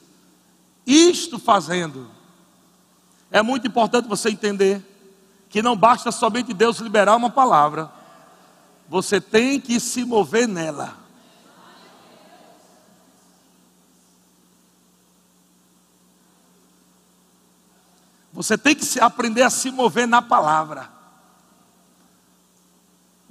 Isto 0.86 1.38
fazendo, 1.38 2.10
é 3.30 3.42
muito 3.42 3.68
importante 3.68 4.08
você 4.08 4.30
entender 4.30 4.84
que 5.50 5.62
não 5.62 5.76
basta 5.76 6.12
somente 6.12 6.54
Deus 6.54 6.80
liberar 6.80 7.16
uma 7.16 7.30
palavra, 7.30 7.92
você 8.88 9.22
tem 9.22 9.60
que 9.60 9.80
se 9.80 10.04
mover 10.04 10.48
nela. 10.48 11.00
Você 18.34 18.58
tem 18.58 18.74
que 18.74 19.00
aprender 19.00 19.42
a 19.42 19.50
se 19.50 19.70
mover 19.72 20.08
na 20.08 20.22
palavra. 20.22 21.01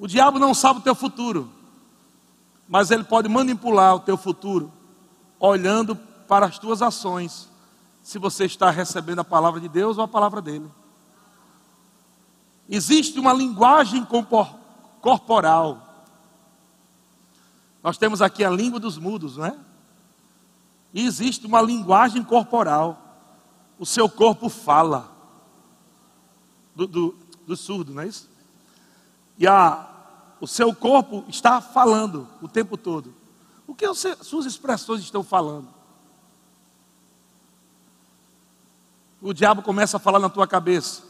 O 0.01 0.07
diabo 0.07 0.39
não 0.39 0.55
sabe 0.55 0.81
o 0.81 0.83
teu 0.83 0.95
futuro, 0.95 1.53
mas 2.67 2.91
ele 2.91 3.05
pode 3.05 3.29
manipular 3.29 3.95
o 3.95 4.01
teu 4.01 4.17
futuro 4.17 4.73
olhando 5.39 5.95
para 5.95 6.47
as 6.47 6.59
tuas 6.59 6.81
ações, 6.81 7.51
se 8.03 8.19
você 8.19 8.47
está 8.47 8.71
recebendo 8.71 9.19
a 9.19 9.25
palavra 9.25 9.61
de 9.61 9.69
Deus 9.69 9.99
ou 9.99 10.05
a 10.05 10.09
palavra 10.09 10.41
dele. 10.41 10.71
Existe 12.67 13.21
uma 13.21 13.35
linguagem 13.35 14.07
corporal. 15.03 16.07
Nós 17.83 17.99
temos 17.99 18.23
aqui 18.23 18.43
a 18.43 18.49
língua 18.49 18.81
dos 18.81 18.97
mudos, 18.97 19.37
não 19.37 19.45
é? 19.45 19.59
E 20.95 21.05
existe 21.05 21.47
uma 21.47 21.61
linguagem 21.61 22.25
corporal. 22.25 22.99
O 23.79 23.85
seu 23.85 24.09
corpo 24.09 24.49
fala. 24.49 25.11
Do, 26.75 26.87
do, 26.87 27.19
do 27.47 27.55
surdo, 27.55 27.93
não 27.93 28.01
é 28.01 28.07
isso? 28.07 28.31
E 29.37 29.47
a, 29.47 29.90
o 30.41 30.47
seu 30.47 30.75
corpo 30.75 31.25
está 31.29 31.61
falando 31.61 32.27
o 32.41 32.49
tempo 32.49 32.77
todo. 32.77 33.15
O 33.67 33.75
que 33.75 33.85
as 33.85 33.99
suas 34.23 34.47
expressões 34.47 35.01
estão 35.03 35.23
falando? 35.23 35.69
O 39.21 39.35
diabo 39.35 39.63
começa 39.63 39.99
a 39.99 40.01
falar 40.01 40.19
na 40.19 40.31
tua 40.31 40.47
cabeça. 40.47 41.03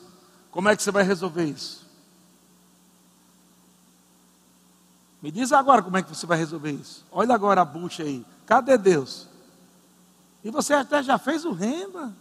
Como 0.50 0.68
é 0.68 0.74
que 0.74 0.82
você 0.82 0.90
vai 0.90 1.04
resolver 1.04 1.44
isso? 1.44 1.86
Me 5.22 5.30
diz 5.30 5.52
agora 5.52 5.82
como 5.82 5.96
é 5.96 6.02
que 6.02 6.08
você 6.08 6.26
vai 6.26 6.36
resolver 6.36 6.72
isso. 6.72 7.04
Olha 7.12 7.34
agora 7.34 7.60
a 7.60 7.64
bucha 7.64 8.02
aí. 8.02 8.24
Cadê 8.46 8.76
Deus? 8.76 9.28
E 10.42 10.50
você 10.50 10.74
até 10.74 11.02
já 11.02 11.18
fez 11.18 11.44
o 11.44 11.52
rema. 11.52 12.16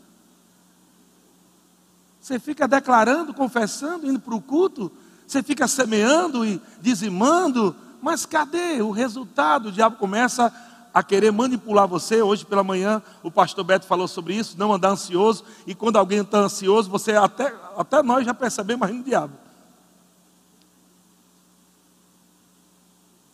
Você 2.20 2.38
fica 2.40 2.68
declarando, 2.68 3.34
confessando, 3.34 4.06
indo 4.06 4.20
para 4.20 4.36
o 4.36 4.42
culto. 4.42 4.92
Você 5.30 5.44
fica 5.44 5.68
semeando 5.68 6.44
e 6.44 6.60
dizimando 6.82 7.76
mas 8.02 8.26
cadê 8.26 8.82
o 8.82 8.92
resultado? 8.92 9.70
O 9.70 9.72
diabo 9.72 9.98
começa 9.98 10.52
a 10.94 11.04
querer 11.04 11.32
manipular 11.32 11.88
você. 11.88 12.22
Hoje 12.22 12.46
pela 12.46 12.64
manhã 12.64 13.02
o 13.22 13.30
pastor 13.30 13.64
Beto 13.64 13.86
falou 13.86 14.08
sobre 14.08 14.36
isso, 14.36 14.58
não 14.58 14.74
andar 14.74 14.90
ansioso. 14.90 15.44
E 15.68 15.76
quando 15.76 15.98
alguém 15.98 16.22
está 16.22 16.40
ansioso, 16.40 16.90
você 16.90 17.14
até, 17.14 17.54
até 17.78 18.02
nós 18.02 18.26
já 18.26 18.34
percebemos 18.34 18.90
no 18.90 19.04
diabo. 19.04 19.34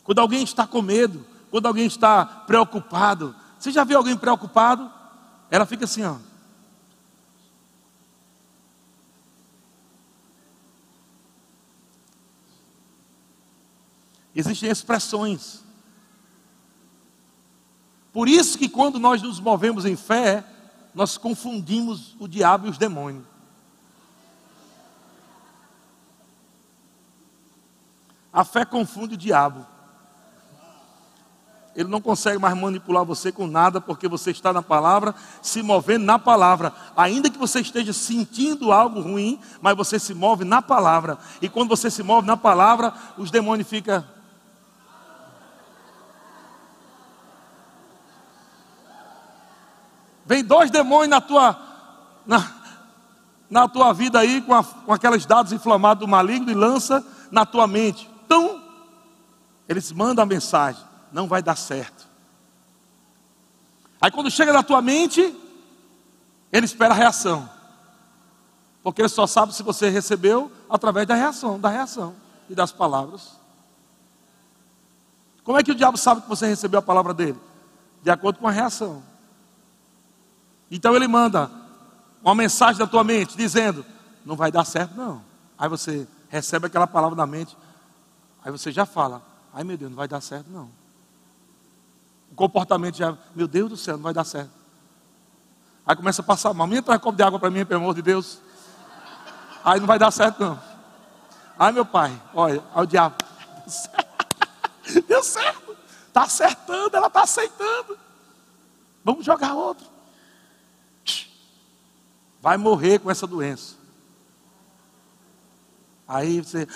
Quando 0.04 0.20
alguém 0.20 0.44
está 0.44 0.68
com 0.68 0.82
medo, 0.82 1.26
quando 1.50 1.66
alguém 1.66 1.86
está 1.86 2.26
preocupado, 2.26 3.34
você 3.58 3.72
já 3.72 3.84
viu 3.84 3.98
alguém 3.98 4.18
preocupado? 4.18 4.92
Ela 5.50 5.66
fica 5.66 5.86
assim, 5.86 6.04
ó. 6.04 6.16
Existem 14.36 14.70
expressões. 14.70 15.64
Por 18.12 18.28
isso 18.28 18.58
que 18.58 18.68
quando 18.68 19.00
nós 19.00 19.22
nos 19.22 19.40
movemos 19.40 19.86
em 19.86 19.96
fé, 19.96 20.44
nós 20.94 21.18
confundimos 21.18 22.16
o 22.20 22.28
diabo 22.28 22.68
e 22.68 22.70
os 22.70 22.78
demônios. 22.78 23.26
A 28.32 28.44
fé 28.44 28.66
confunde 28.66 29.16
o 29.16 29.18
diabo. 29.18 29.66
Ele 31.76 31.90
não 31.90 32.00
consegue 32.02 32.38
mais 32.38 32.58
manipular 32.58 33.04
você 33.04 33.32
com 33.32 33.48
nada, 33.48 33.82
porque 33.82 34.08
você 34.08 34.32
está 34.32 34.54
na 34.54 34.62
palavra, 34.62 35.14
se 35.42 35.62
movendo 35.62 36.06
na 36.06 36.18
palavra. 36.18 36.74
Ainda 36.96 37.30
que 37.30 37.38
você 37.38 37.60
esteja 37.60 37.92
sentindo 37.92 38.72
algo 38.72 39.02
ruim, 39.02 39.40
mas 39.62 39.76
você 39.76 40.00
se 40.00 40.14
move 40.14 40.46
na 40.46 40.62
palavra. 40.62 41.18
E 41.42 41.50
quando 41.50 41.70
você 41.70 41.92
se 41.92 42.02
move 42.02 42.26
na 42.26 42.38
palavra, 42.38 42.94
os 43.18 43.30
demônios 43.30 43.68
ficam 43.68 44.04
Vem 50.26 50.44
dois 50.44 50.72
demônios 50.72 51.10
na 51.10 51.22
tua, 51.22 51.58
na, 52.26 52.52
na 53.50 53.68
tua 53.68 53.94
vida 53.94 54.20
aí, 54.20 54.42
com, 54.42 54.54
a, 54.54 54.64
com 54.64 54.92
aqueles 54.92 55.26
dados 55.26 55.52
inflamados 55.52 56.00
do 56.00 56.08
maligno, 56.08 56.52
e 56.52 56.56
lança 56.56 57.06
na 57.30 57.46
tua 57.46 57.68
mente. 57.68 58.10
Então, 58.26 58.64
eles 59.70 59.92
mandam 59.92 60.24
a 60.24 60.26
mensagem: 60.26 60.84
não 61.12 61.28
vai 61.28 61.42
dar 61.42 61.56
certo. 61.56 62.08
Aí 64.02 64.12
quando 64.12 64.30
chega 64.30 64.52
na 64.52 64.64
tua 64.64 64.82
mente, 64.82 65.36
ele 66.52 66.66
espera 66.66 66.94
a 66.94 66.98
reação. 66.98 67.50
Porque 68.84 69.02
ele 69.02 69.10
só 69.10 69.26
sabe 69.26 69.54
se 69.54 69.64
você 69.64 69.90
recebeu 69.90 70.52
através 70.70 71.08
da 71.08 71.16
reação, 71.16 71.60
da 71.60 71.70
reação 71.70 72.16
e 72.50 72.54
das 72.54 72.72
palavras. 72.72 73.32
Como 75.44 75.58
é 75.58 75.64
que 75.64 75.72
o 75.72 75.76
diabo 75.76 75.98
sabe 75.98 76.22
que 76.22 76.30
você 76.30 76.46
recebeu 76.48 76.80
a 76.80 76.84
palavra 76.84 77.14
dele? 77.14 77.40
De 78.04 78.12
acordo 78.12 78.40
com 78.40 78.48
a 78.48 78.52
reação. 78.52 79.02
Então 80.70 80.96
ele 80.96 81.08
manda 81.08 81.50
uma 82.24 82.34
mensagem 82.34 82.80
da 82.80 82.88
tua 82.88 83.04
mente 83.04 83.38
dizendo: 83.38 83.86
não 84.26 84.36
vai 84.36 84.52
dar 84.52 84.66
certo, 84.66 84.96
não. 84.96 85.22
Aí 85.58 85.70
você 85.70 86.08
recebe 86.30 86.68
aquela 86.68 86.88
palavra 86.88 87.16
na 87.16 87.26
mente, 87.26 87.56
aí 88.44 88.52
você 88.52 88.72
já 88.72 88.86
fala: 88.86 89.22
ai 89.54 89.64
meu 89.64 89.78
Deus, 89.78 89.92
não 89.92 89.98
vai 89.98 90.08
dar 90.08 90.22
certo, 90.22 90.48
não. 90.50 90.70
O 92.32 92.36
comportamento 92.36 92.98
já, 92.98 93.16
meu 93.36 93.48
Deus 93.48 93.70
do 93.70 93.78
céu, 93.78 93.96
não 93.96 94.04
vai 94.04 94.14
dar 94.14 94.24
certo. 94.24 94.50
Aí 95.86 95.96
começa 95.96 96.22
a 96.22 96.26
passar 96.26 96.54
mal. 96.54 96.66
Me 96.66 96.82
traz 96.82 97.00
um 97.00 97.04
copo 97.04 97.16
de 97.16 97.24
água 97.24 97.40
para 97.40 97.52
mim, 97.52 97.64
pelo 97.64 97.82
amor 97.82 97.94
de 97.94 98.02
Deus. 98.02 98.40
Aí 99.64 99.80
não 99.80 99.88
vai 99.88 100.00
dar 100.00 100.10
certo, 100.10 100.40
não. 100.40 100.60
Ai 101.58 101.72
meu 101.72 101.86
pai, 101.86 102.20
olha, 102.34 102.62
olha 102.74 102.84
o 102.84 102.88
diabo. 102.88 103.16
Deu 105.08 105.24
certo. 105.24 105.78
Está 106.08 106.24
acertando, 106.24 106.98
ela 106.98 107.08
está 107.08 107.22
aceitando. 107.22 107.98
Vamos 109.04 109.24
jogar 109.24 109.54
outro 109.54 109.95
vai 112.46 112.58
morrer 112.58 113.00
com 113.00 113.10
essa 113.10 113.26
doença. 113.26 113.74
Aí 116.08 116.40
você, 116.40 116.68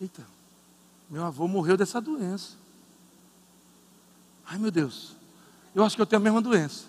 eita, 0.00 0.24
meu 1.10 1.24
avô 1.24 1.48
morreu 1.48 1.76
dessa 1.76 2.00
doença. 2.00 2.52
Ai 4.48 4.56
meu 4.56 4.70
Deus, 4.70 5.16
Eu 5.74 5.84
acho 5.84 5.96
que 5.96 6.02
eu 6.02 6.06
tenho 6.06 6.22
a 6.22 6.22
mesma 6.22 6.40
doença. 6.40 6.84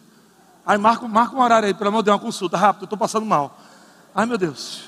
Aí 0.63 0.77
marca, 0.77 1.07
marca 1.07 1.35
um 1.35 1.41
horário 1.41 1.65
aí, 1.67 1.73
pelo 1.73 1.87
amor 1.87 2.03
de 2.03 2.05
Deus, 2.05 2.17
uma 2.17 2.23
consulta 2.23 2.55
rápido, 2.57 2.83
eu 2.83 2.85
estou 2.85 2.99
passando 2.99 3.25
mal. 3.25 3.59
Ai 4.13 4.27
meu 4.27 4.37
Deus. 4.37 4.83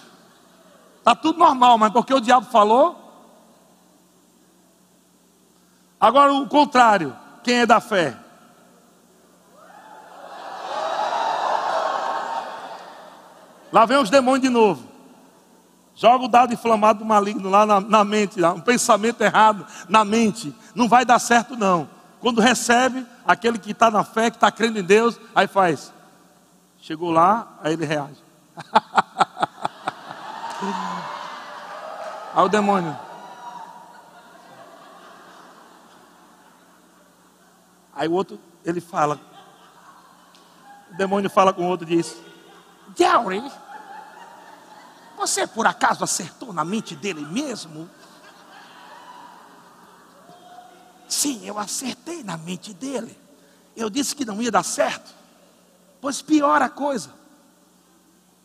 Está 1.00 1.16
tudo 1.16 1.40
normal, 1.40 1.76
mas 1.80 1.92
porque 1.92 2.14
o 2.14 2.22
diabo 2.22 2.46
falou. 2.52 2.96
Agora 6.00 6.32
o 6.32 6.48
contrário, 6.48 7.18
quem 7.44 7.62
é 7.62 7.66
da 7.66 7.82
fé? 7.82 8.16
Lá 13.72 13.86
vem 13.86 13.98
os 13.98 14.10
demônios 14.10 14.42
de 14.42 14.50
novo. 14.50 14.90
Joga 15.96 16.24
o 16.24 16.30
dado 16.30 16.54
inflamado 16.54 17.00
do 17.00 17.06
maligno 17.06 17.50
lá 17.50 17.66
na, 17.66 17.82
na 17.82 18.04
mente, 18.06 18.42
um 18.42 18.62
pensamento 18.62 19.22
errado 19.22 19.68
na 19.90 20.06
mente. 20.06 20.56
Não 20.74 20.88
vai 20.88 21.04
dar 21.04 21.20
certo, 21.20 21.58
não. 21.58 21.90
Quando 22.22 22.40
recebe, 22.40 23.06
aquele 23.26 23.58
que 23.58 23.72
está 23.72 23.92
na 23.92 24.04
fé, 24.04 24.30
que 24.30 24.38
está 24.38 24.50
crendo 24.52 24.80
em 24.80 24.84
Deus, 24.84 25.20
aí 25.36 25.46
faz. 25.48 25.94
Chegou 26.80 27.12
lá, 27.12 27.60
aí 27.62 27.74
ele 27.74 27.86
reage. 27.86 28.24
aí 32.34 32.46
o 32.46 32.50
demônio. 32.50 32.98
Aí 37.94 38.08
o 38.08 38.14
outro, 38.14 38.40
ele 38.64 38.80
fala. 38.80 39.20
O 40.92 40.96
demônio 40.96 41.30
fala 41.30 41.52
com 41.52 41.64
o 41.64 41.68
outro 41.68 41.86
e 41.90 41.98
diz: 41.98 42.16
Gary, 42.98 43.52
você 45.18 45.46
por 45.46 45.68
acaso 45.68 46.04
acertou 46.04 46.54
na 46.54 46.64
mente 46.64 46.96
dele 46.96 47.26
mesmo? 47.26 47.90
Sim, 51.08 51.46
eu 51.46 51.58
acertei 51.58 52.24
na 52.24 52.38
mente 52.38 52.74
dele. 52.74 53.18
Eu 53.76 53.90
disse 53.90 54.16
que 54.16 54.24
não 54.24 54.42
ia 54.42 54.52
dar 54.52 54.64
certo. 54.64 55.12
Pois 56.00 56.22
pior 56.22 56.62
a 56.62 56.70
coisa. 56.70 57.12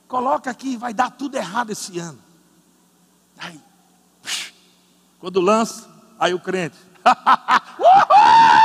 Coloca 0.09 0.51
aqui, 0.51 0.77
vai 0.77 0.93
dar 0.95 1.11
tudo 1.11 1.37
errado 1.37 1.71
esse 1.71 1.99
ano. 1.99 2.19
Aí, 3.39 3.61
quando 5.19 5.41
lança, 5.41 5.89
aí 6.19 6.35
o 6.35 6.41
crente. 6.41 6.77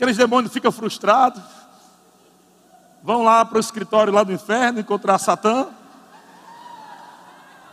Aqueles 0.00 0.16
demônios 0.16 0.50
ficam 0.50 0.72
frustrados. 0.72 1.42
Vão 3.02 3.22
lá 3.22 3.44
para 3.44 3.58
o 3.58 3.60
escritório 3.60 4.10
lá 4.10 4.22
do 4.22 4.32
inferno 4.32 4.80
encontrar 4.80 5.18
Satã. 5.18 5.66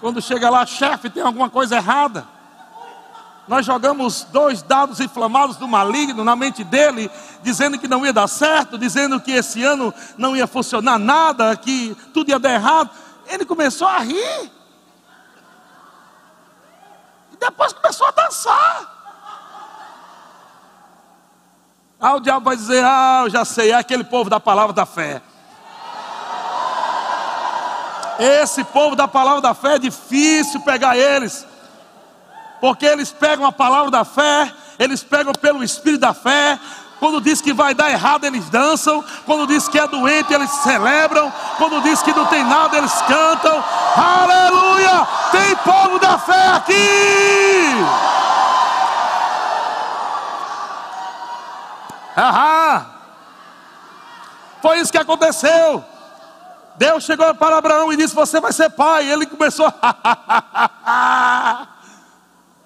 Quando 0.01 0.21
chega 0.21 0.49
lá, 0.49 0.65
chefe, 0.65 1.09
tem 1.09 1.23
alguma 1.23 1.49
coisa 1.49 1.77
errada. 1.77 2.27
Nós 3.47 3.65
jogamos 3.65 4.25
dois 4.25 4.61
dados 4.61 4.99
inflamados 4.99 5.55
do 5.55 5.69
maligno 5.69 6.21
na 6.25 6.35
mente 6.35 6.65
dele, 6.65 7.09
dizendo 7.43 7.79
que 7.79 7.87
não 7.87 8.05
ia 8.05 8.11
dar 8.11 8.27
certo, 8.27 8.77
dizendo 8.77 9.21
que 9.21 9.31
esse 9.31 9.63
ano 9.63 9.93
não 10.17 10.35
ia 10.35 10.47
funcionar 10.47 10.99
nada, 10.99 11.55
que 11.55 11.95
tudo 12.13 12.29
ia 12.29 12.37
dar 12.39 12.51
errado. 12.51 12.89
Ele 13.27 13.45
começou 13.45 13.87
a 13.87 13.99
rir. 13.99 14.51
E 17.31 17.37
depois 17.39 17.71
começou 17.71 18.05
a 18.05 18.11
dançar. 18.11 18.96
Ah, 21.99 22.15
o 22.15 22.19
diabo 22.19 22.45
vai 22.45 22.55
dizer: 22.55 22.83
Ah, 22.85 23.21
eu 23.25 23.29
já 23.29 23.43
sei, 23.43 23.71
é 23.71 23.75
aquele 23.75 24.03
povo 24.03 24.29
da 24.29 24.39
palavra 24.39 24.73
da 24.73 24.85
fé. 24.85 25.21
Esse 28.19 28.63
povo 28.63 28.95
da 28.95 29.07
palavra 29.07 29.41
da 29.41 29.53
fé 29.53 29.75
é 29.75 29.79
difícil 29.79 30.61
pegar 30.61 30.97
eles, 30.97 31.45
porque 32.59 32.85
eles 32.85 33.11
pegam 33.11 33.45
a 33.45 33.51
palavra 33.51 33.91
da 33.91 34.03
fé, 34.03 34.51
eles 34.79 35.03
pegam 35.03 35.33
pelo 35.33 35.63
espírito 35.63 36.01
da 36.01 36.13
fé. 36.13 36.59
Quando 36.99 37.21
diz 37.21 37.41
que 37.41 37.53
vai 37.53 37.75
dar 37.75 37.91
errado, 37.91 38.23
eles 38.25 38.49
dançam. 38.49 39.03
Quando 39.23 39.45
diz 39.45 39.67
que 39.67 39.77
é 39.77 39.87
doente, 39.87 40.33
eles 40.33 40.49
celebram. 40.49 41.31
Quando 41.57 41.79
diz 41.83 42.01
que 42.01 42.11
não 42.11 42.25
tem 42.25 42.43
nada, 42.43 42.75
eles 42.75 42.93
cantam. 43.03 43.63
Aleluia! 43.95 45.07
Tem 45.31 45.55
povo 45.57 45.99
da 45.99 46.17
fé 46.17 46.47
aqui! 46.55 48.26
Aham. 52.17 52.97
Foi 54.61 54.79
isso 54.79 54.91
que 54.91 54.97
aconteceu. 54.97 55.85
Deus 56.77 57.03
chegou 57.03 57.33
para 57.35 57.57
Abraão 57.57 57.93
e 57.93 57.97
disse: 57.97 58.15
Você 58.15 58.39
vai 58.39 58.51
ser 58.51 58.71
pai. 58.71 59.09
Ele 59.09 59.27
começou. 59.27 59.67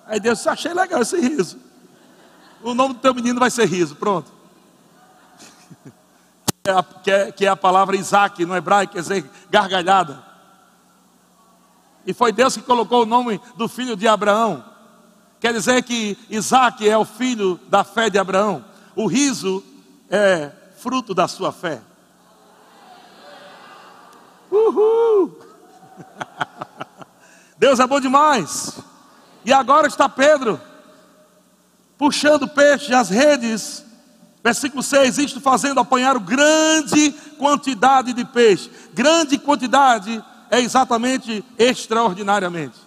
Aí 0.07 0.19
Deus 0.19 0.37
disse: 0.37 0.49
Achei 0.49 0.73
legal 0.73 1.01
esse 1.01 1.19
riso. 1.19 1.59
O 2.63 2.73
nome 2.73 2.93
do 2.93 2.99
teu 3.01 3.13
menino 3.13 3.39
vai 3.39 3.51
ser 3.51 3.65
riso. 3.65 3.95
Pronto. 3.95 4.31
Que 7.03 7.09
é, 7.09 7.31
que 7.31 7.43
é 7.47 7.49
a 7.49 7.55
palavra 7.55 7.95
Isaac 7.95 8.45
no 8.45 8.55
hebraico, 8.55 8.93
quer 8.93 9.01
dizer 9.01 9.27
gargalhada. 9.49 10.23
E 12.05 12.13
foi 12.13 12.31
Deus 12.31 12.55
que 12.55 12.61
colocou 12.61 13.01
o 13.01 13.05
nome 13.05 13.41
do 13.57 13.67
filho 13.67 13.95
de 13.95 14.07
Abraão. 14.07 14.63
Quer 15.39 15.53
dizer 15.53 15.81
que 15.81 16.15
Isaac 16.29 16.87
é 16.87 16.95
o 16.95 17.03
filho 17.03 17.59
da 17.67 17.83
fé 17.83 18.11
de 18.11 18.19
Abraão. 18.19 18.63
O 18.95 19.07
riso 19.07 19.63
é 20.09 20.51
fruto 20.77 21.13
da 21.13 21.27
sua 21.27 21.51
fé. 21.51 21.81
Uhul! 24.49 25.39
Deus 27.57 27.79
é 27.79 27.87
bom 27.87 27.99
demais. 27.99 28.79
E 29.45 29.53
agora 29.53 29.87
está 29.87 30.09
Pedro 30.09 30.59
puxando 31.97 32.47
peixe 32.47 32.93
as 32.93 33.09
redes. 33.09 33.85
Versículo 34.43 34.81
6: 34.81 35.19
Isto 35.19 35.39
fazendo 35.39 35.79
apanhar 35.79 36.17
grande 36.19 37.11
quantidade 37.37 38.11
de 38.11 38.25
peixe. 38.25 38.69
Grande 38.93 39.37
quantidade 39.37 40.23
é 40.49 40.59
exatamente 40.59 41.45
extraordinariamente. 41.57 42.77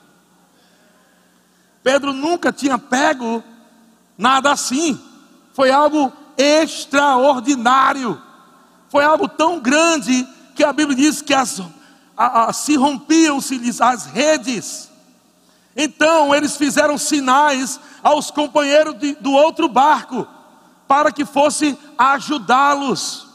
Pedro 1.82 2.12
nunca 2.12 2.52
tinha 2.52 2.76
pego 2.76 3.42
nada 4.18 4.50
assim 4.50 5.00
foi 5.54 5.70
algo 5.70 6.12
extraordinário. 6.36 8.20
Foi 8.90 9.04
algo 9.04 9.28
tão 9.28 9.60
grande 9.60 10.28
que 10.54 10.62
a 10.62 10.72
Bíblia 10.72 10.96
diz 10.96 11.22
que 11.22 11.32
as, 11.32 11.62
a, 12.16 12.46
a, 12.46 12.52
se 12.52 12.76
rompiam-se 12.76 13.58
as 13.80 14.04
redes. 14.04 14.90
Então 15.76 16.34
eles 16.34 16.56
fizeram 16.56 16.98
sinais 16.98 17.80
aos 18.02 18.30
companheiros 18.30 18.98
de, 18.98 19.14
do 19.14 19.32
outro 19.32 19.68
barco 19.68 20.26
para 20.88 21.12
que 21.12 21.24
fosse 21.24 21.78
ajudá-los. 21.96 23.28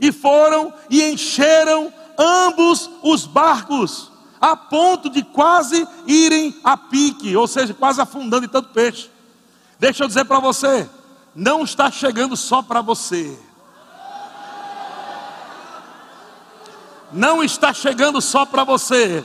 E 0.00 0.10
foram 0.10 0.74
e 0.90 1.00
encheram 1.10 1.92
ambos 2.18 2.90
os 3.02 3.24
barcos, 3.24 4.10
a 4.40 4.56
ponto 4.56 5.08
de 5.08 5.22
quase 5.22 5.86
irem 6.08 6.56
a 6.64 6.76
pique, 6.76 7.36
ou 7.36 7.46
seja, 7.46 7.72
quase 7.72 8.00
afundando 8.00 8.44
em 8.44 8.48
tanto 8.48 8.70
peixe. 8.70 9.08
Deixa 9.78 10.02
eu 10.02 10.08
dizer 10.08 10.24
para 10.24 10.40
você, 10.40 10.88
não 11.34 11.62
está 11.64 11.90
chegando 11.90 12.36
só 12.36 12.62
para 12.62 12.80
você. 12.80 13.38
Não 17.12 17.42
está 17.42 17.72
chegando 17.72 18.20
só 18.20 18.46
para 18.46 18.64
você. 18.64 19.24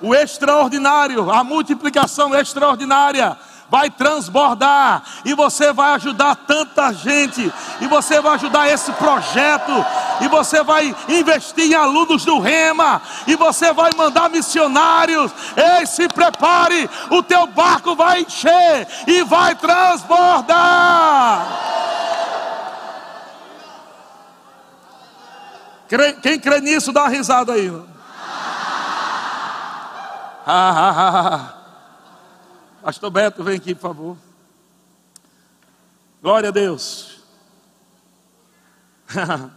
O 0.00 0.14
extraordinário, 0.14 1.30
a 1.30 1.44
multiplicação 1.44 2.34
extraordinária 2.34 3.38
vai 3.70 3.88
transbordar 3.88 5.02
e 5.24 5.32
você 5.32 5.72
vai 5.72 5.92
ajudar 5.92 6.34
tanta 6.34 6.92
gente, 6.92 7.52
e 7.80 7.86
você 7.86 8.20
vai 8.20 8.34
ajudar 8.34 8.68
esse 8.68 8.92
projeto, 8.92 9.72
e 10.20 10.28
você 10.28 10.62
vai 10.62 10.94
investir 11.08 11.70
em 11.70 11.74
alunos 11.74 12.24
do 12.24 12.40
Rema, 12.40 13.00
e 13.26 13.36
você 13.36 13.72
vai 13.72 13.90
mandar 13.96 14.28
missionários. 14.28 15.32
Ei, 15.56 15.86
se 15.86 16.08
prepare, 16.08 16.90
o 17.10 17.22
teu 17.22 17.46
barco 17.46 17.94
vai 17.94 18.22
encher 18.22 18.88
e 19.06 19.22
vai 19.22 19.54
transbordar. 19.54 21.46
Quem 26.22 26.38
crê 26.38 26.60
nisso, 26.60 26.92
dá 26.92 27.02
uma 27.02 27.08
risada 27.08 27.52
aí. 27.52 27.70
Ah, 30.52 30.72
ah, 30.74 30.94
ah, 30.96 31.36
ah. 31.36 31.59
Pastor 32.82 33.10
Beto, 33.10 33.44
vem 33.44 33.56
aqui, 33.56 33.74
por 33.74 33.82
favor. 33.82 34.16
Glória 36.22 36.48
a 36.48 36.52
Deus. 36.52 37.20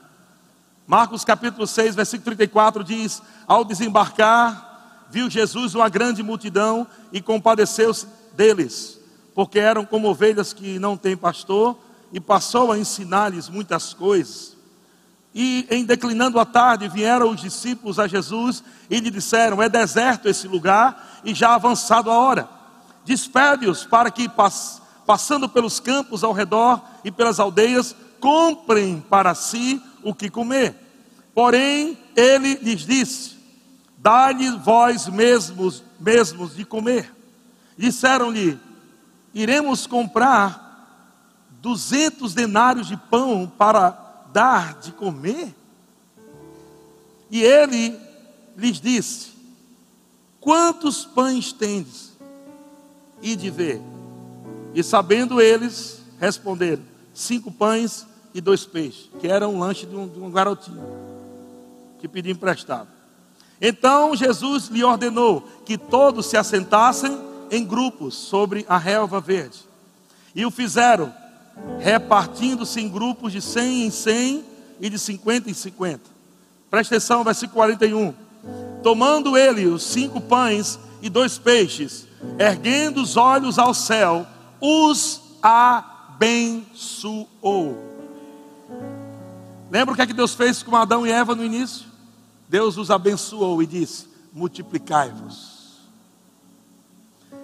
Marcos 0.85 1.23
capítulo 1.23 1.65
6, 1.65 1.95
versículo 1.95 2.25
34 2.25 2.83
diz: 2.83 3.21
Ao 3.47 3.63
desembarcar, 3.63 5.05
viu 5.09 5.29
Jesus 5.29 5.73
uma 5.73 5.87
grande 5.87 6.21
multidão 6.21 6.85
e 7.13 7.21
compadeceu-se 7.21 8.07
deles, 8.33 8.99
porque 9.33 9.57
eram 9.57 9.85
como 9.85 10.09
ovelhas 10.09 10.51
que 10.51 10.77
não 10.77 10.97
têm 10.97 11.15
pastor, 11.15 11.77
e 12.11 12.19
passou 12.19 12.73
a 12.73 12.77
ensinar-lhes 12.77 13.47
muitas 13.47 13.93
coisas. 13.93 14.57
E 15.33 15.65
em 15.69 15.85
declinando 15.85 16.41
a 16.41 16.45
tarde, 16.45 16.89
vieram 16.89 17.29
os 17.29 17.39
discípulos 17.39 17.99
a 17.99 18.07
Jesus 18.07 18.61
e 18.89 18.99
lhe 18.99 19.09
disseram: 19.09 19.63
É 19.63 19.69
deserto 19.69 20.27
esse 20.27 20.45
lugar 20.45 21.21
e 21.23 21.33
já 21.33 21.55
avançado 21.55 22.11
a 22.11 22.19
hora. 22.19 22.62
Despede-os 23.05 23.85
para 23.85 24.09
que, 24.09 24.29
passando 25.05 25.49
pelos 25.49 25.79
campos 25.79 26.23
ao 26.23 26.31
redor 26.31 26.81
e 27.03 27.11
pelas 27.11 27.39
aldeias, 27.39 27.95
comprem 28.19 29.01
para 29.01 29.35
si 29.35 29.81
o 30.01 30.13
que 30.13 30.29
comer. 30.29 30.75
Porém, 31.33 31.97
ele 32.15 32.55
lhes 32.55 32.85
disse: 32.85 33.37
Dá-lhe 33.97 34.51
vós 34.57 35.07
mesmos, 35.07 35.83
mesmos 35.99 36.55
de 36.55 36.63
comer. 36.63 37.13
Disseram-lhe: 37.77 38.59
Iremos 39.33 39.87
comprar 39.87 40.63
duzentos 41.61 42.33
denários 42.33 42.87
de 42.87 42.97
pão 42.97 43.51
para 43.57 43.89
dar 44.31 44.79
de 44.79 44.91
comer? 44.91 45.55
E 47.31 47.41
ele 47.41 47.99
lhes 48.55 48.79
disse: 48.79 49.31
Quantos 50.39 51.05
pães 51.05 51.51
tendes? 51.51 52.12
E 53.23 53.35
de 53.35 53.49
ver. 53.49 53.81
E 54.75 54.83
sabendo 54.83 55.41
eles, 55.41 56.03
responderam: 56.19 56.83
Cinco 57.13 57.51
pães 57.51 58.05
e 58.33 58.39
dois 58.39 58.65
peixes, 58.65 59.09
que 59.19 59.27
era 59.27 59.49
um 59.49 59.57
lanche 59.57 59.87
de 59.87 59.95
um, 59.95 60.07
de 60.07 60.19
um 60.19 60.29
garotinho 60.29 60.83
que 61.99 62.07
pediu 62.07 62.33
emprestado. 62.33 62.89
Então 63.61 64.13
Jesus 64.15 64.67
lhe 64.67 64.83
ordenou 64.83 65.47
que 65.65 65.77
todos 65.77 66.25
se 66.25 66.35
assentassem 66.35 67.17
em 67.49 67.63
grupos 67.63 68.13
sobre 68.13 68.65
a 68.67 68.77
relva 68.77 69.21
verde. 69.21 69.59
E 70.35 70.45
o 70.45 70.51
fizeram 70.51 71.13
repartindo-se 71.79 72.81
em 72.81 72.89
grupos 72.89 73.31
de 73.31 73.41
100 73.41 73.85
em 73.85 73.91
100 73.91 74.45
e 74.81 74.89
de 74.89 74.99
50 74.99 75.49
em 75.49 75.53
50. 75.53 76.01
Presta 76.69 76.95
atenção, 76.95 77.23
versículo 77.23 77.55
41. 77.55 78.13
Tomando 78.81 79.37
ele 79.37 79.67
os 79.67 79.83
cinco 79.83 80.19
pães 80.19 80.79
e 81.01 81.09
dois 81.09 81.37
peixes, 81.37 82.07
erguendo 82.39 83.01
os 83.01 83.17
olhos 83.17 83.57
ao 83.59 83.73
céu, 83.73 84.25
os 84.59 85.21
abençoou. 85.41 86.63
Lembra 89.69 89.93
o 89.93 89.95
que 89.95 90.01
é 90.01 90.07
que 90.07 90.13
Deus 90.13 90.33
fez 90.33 90.61
com 90.61 90.75
Adão 90.75 91.05
e 91.05 91.11
Eva 91.11 91.35
no 91.35 91.43
início? 91.43 91.87
Deus 92.47 92.77
os 92.77 92.91
abençoou 92.91 93.61
e 93.61 93.65
disse: 93.65 94.07
multiplicai-vos. 94.31 95.53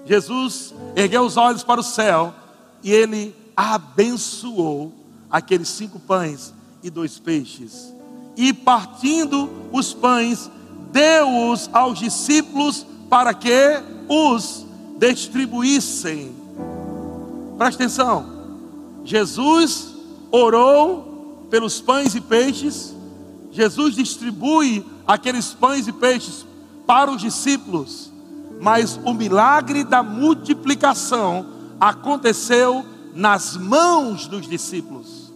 Jesus 0.06 0.74
ergueu 0.96 1.24
os 1.24 1.38
olhos 1.38 1.64
para 1.64 1.82
o 1.82 1.84
céu 1.84 2.34
e 2.82 2.92
ele 2.92 3.36
abençoou 3.56 4.94
aqueles 5.30 5.68
cinco 5.70 6.00
pães 6.00 6.54
e 6.82 6.90
dois 6.90 7.20
peixes. 7.20 7.94
E 8.38 8.54
partindo 8.54 9.50
os 9.72 9.94
pães, 9.94 10.50
deu-os 10.92 11.70
aos 11.74 12.00
discípulos 12.00 12.86
para 13.10 13.34
que 13.34 13.82
os 14.08 14.66
distribuíssem. 15.00 16.36
Presta 17.58 17.84
atenção. 17.84 18.26
Jesus 19.06 19.96
orou 20.32 21.48
pelos 21.50 21.80
pães 21.82 22.14
e 22.16 22.22
peixes. 22.22 22.94
Jesus 23.52 23.96
distribui 23.96 24.86
aqueles 25.08 25.54
pães 25.54 25.88
e 25.88 25.92
peixes 25.92 26.46
para 26.86 27.10
os 27.10 27.22
discípulos. 27.22 28.12
Mas 28.62 29.00
o 29.06 29.14
milagre 29.14 29.84
da 29.84 30.04
multiplicação 30.04 31.46
aconteceu 31.80 32.86
nas 33.16 33.56
mãos 33.56 34.28
dos 34.28 34.48
discípulos. 34.48 35.32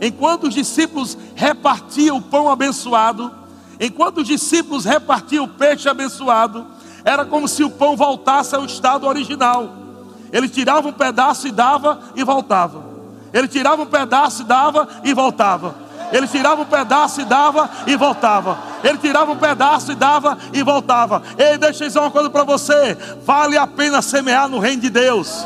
Enquanto 0.00 0.44
os 0.48 0.54
discípulos 0.54 1.16
repartiam 1.34 2.18
o 2.18 2.22
pão 2.22 2.48
abençoado, 2.48 3.32
enquanto 3.80 4.18
os 4.18 4.28
discípulos 4.28 4.84
repartiam 4.84 5.44
o 5.44 5.48
peixe 5.48 5.88
abençoado, 5.88 6.66
era 7.04 7.24
como 7.24 7.46
se 7.46 7.62
o 7.62 7.70
pão 7.70 7.96
voltasse 7.96 8.54
ao 8.54 8.64
estado 8.64 9.06
original. 9.06 9.68
Ele 10.32 10.48
tirava 10.48 10.88
um 10.88 10.92
pedaço 10.92 11.46
e 11.46 11.52
dava 11.52 12.00
e 12.16 12.24
voltava. 12.24 12.82
Ele 13.32 13.46
tirava 13.46 13.82
um 13.82 13.86
pedaço 13.86 14.42
e 14.42 14.44
dava 14.44 14.88
e 15.04 15.12
voltava. 15.12 15.74
Ele 16.12 16.26
tirava 16.26 16.62
um 16.62 16.66
pedaço 16.66 17.20
e 17.20 17.24
dava 17.24 17.68
e 17.86 17.96
voltava. 17.96 18.58
Ele 18.82 18.98
tirava 18.98 19.32
um 19.32 19.36
pedaço 19.36 19.92
e 19.92 19.94
dava 19.94 20.38
e 20.52 20.62
voltava. 20.62 21.22
Ei, 21.36 21.58
deixa 21.58 21.84
eu 21.84 21.88
dizer 21.88 21.98
uma 21.98 22.10
coisa 22.10 22.30
para 22.30 22.44
você: 22.44 22.96
vale 23.24 23.56
a 23.56 23.66
pena 23.66 24.00
semear 24.00 24.48
no 24.48 24.58
reino 24.58 24.82
de 24.82 24.90
Deus. 24.90 25.44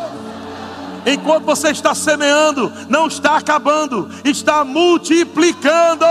Enquanto 1.06 1.44
você 1.44 1.70
está 1.70 1.94
semeando, 1.94 2.70
não 2.88 3.06
está 3.06 3.36
acabando, 3.36 4.11
está 4.24 4.64
multiplicando. 4.64 6.04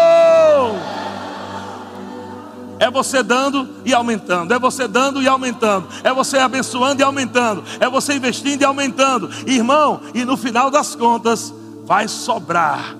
É 2.80 2.92
você 2.92 3.24
dando 3.24 3.68
e 3.84 3.94
aumentando, 3.94 4.54
é 4.54 4.60
você 4.60 4.88
dando 4.88 5.22
e 5.22 5.28
aumentando, 5.28 5.88
é 6.04 6.14
você 6.14 6.38
abençoando 6.38 7.02
e 7.02 7.04
aumentando, 7.04 7.64
é 7.80 7.90
você 7.90 8.14
investindo 8.14 8.62
e 8.62 8.66
aumentando, 8.66 9.30
irmão, 9.48 10.02
e 10.14 10.24
no 10.24 10.38
final 10.38 10.70
das 10.70 10.96
contas, 10.96 11.54
vai 11.86 12.08
sobrar 12.08 12.96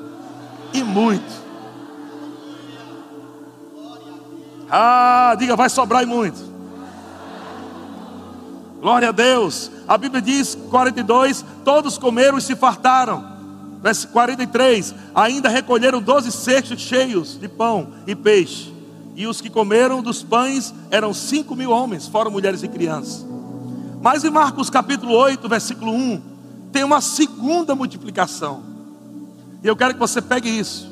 e 0.74 0.84
muito. 0.84 1.48
Ah, 4.70 5.36
diga, 5.38 5.56
vai 5.56 5.70
sobrar 5.70 6.04
e 6.04 6.06
muito. 6.06 6.40
Glória 8.82 9.10
a 9.10 9.12
Deus. 9.12 9.72
A 9.88 9.98
Bíblia 9.98 10.22
diz, 10.22 10.56
42, 10.70 11.44
todos 11.64 11.98
comeram 11.98 12.38
e 12.38 12.42
se 12.42 12.56
fartaram. 12.56 13.38
Verso 13.82 14.08
43, 14.10 14.94
ainda 15.14 15.50
recolheram 15.50 16.02
doze 16.02 16.32
cestos 16.32 16.82
cheios 16.82 17.40
de 17.40 17.48
pão 17.48 17.94
e 18.06 18.16
peixe. 18.16 18.77
E 19.18 19.26
os 19.26 19.42
que 19.42 19.50
comeram 19.50 20.04
dos 20.04 20.22
pães 20.22 20.72
eram 20.92 21.12
cinco 21.12 21.56
mil 21.56 21.72
homens, 21.72 22.06
fora 22.06 22.30
mulheres 22.30 22.62
e 22.62 22.68
crianças. 22.68 23.26
Mas 24.00 24.24
em 24.24 24.30
Marcos 24.30 24.70
capítulo 24.70 25.12
8, 25.12 25.50
versículo 25.50 25.92
1, 25.92 26.22
tem 26.72 26.84
uma 26.84 27.02
segunda 27.02 27.74
multiplicação. 27.74 28.62
E 29.64 29.68
eu 29.68 29.76
quero 29.76 29.96
que 29.96 30.00
você 30.00 30.22
pegue 30.22 30.48
isso. 30.48 30.88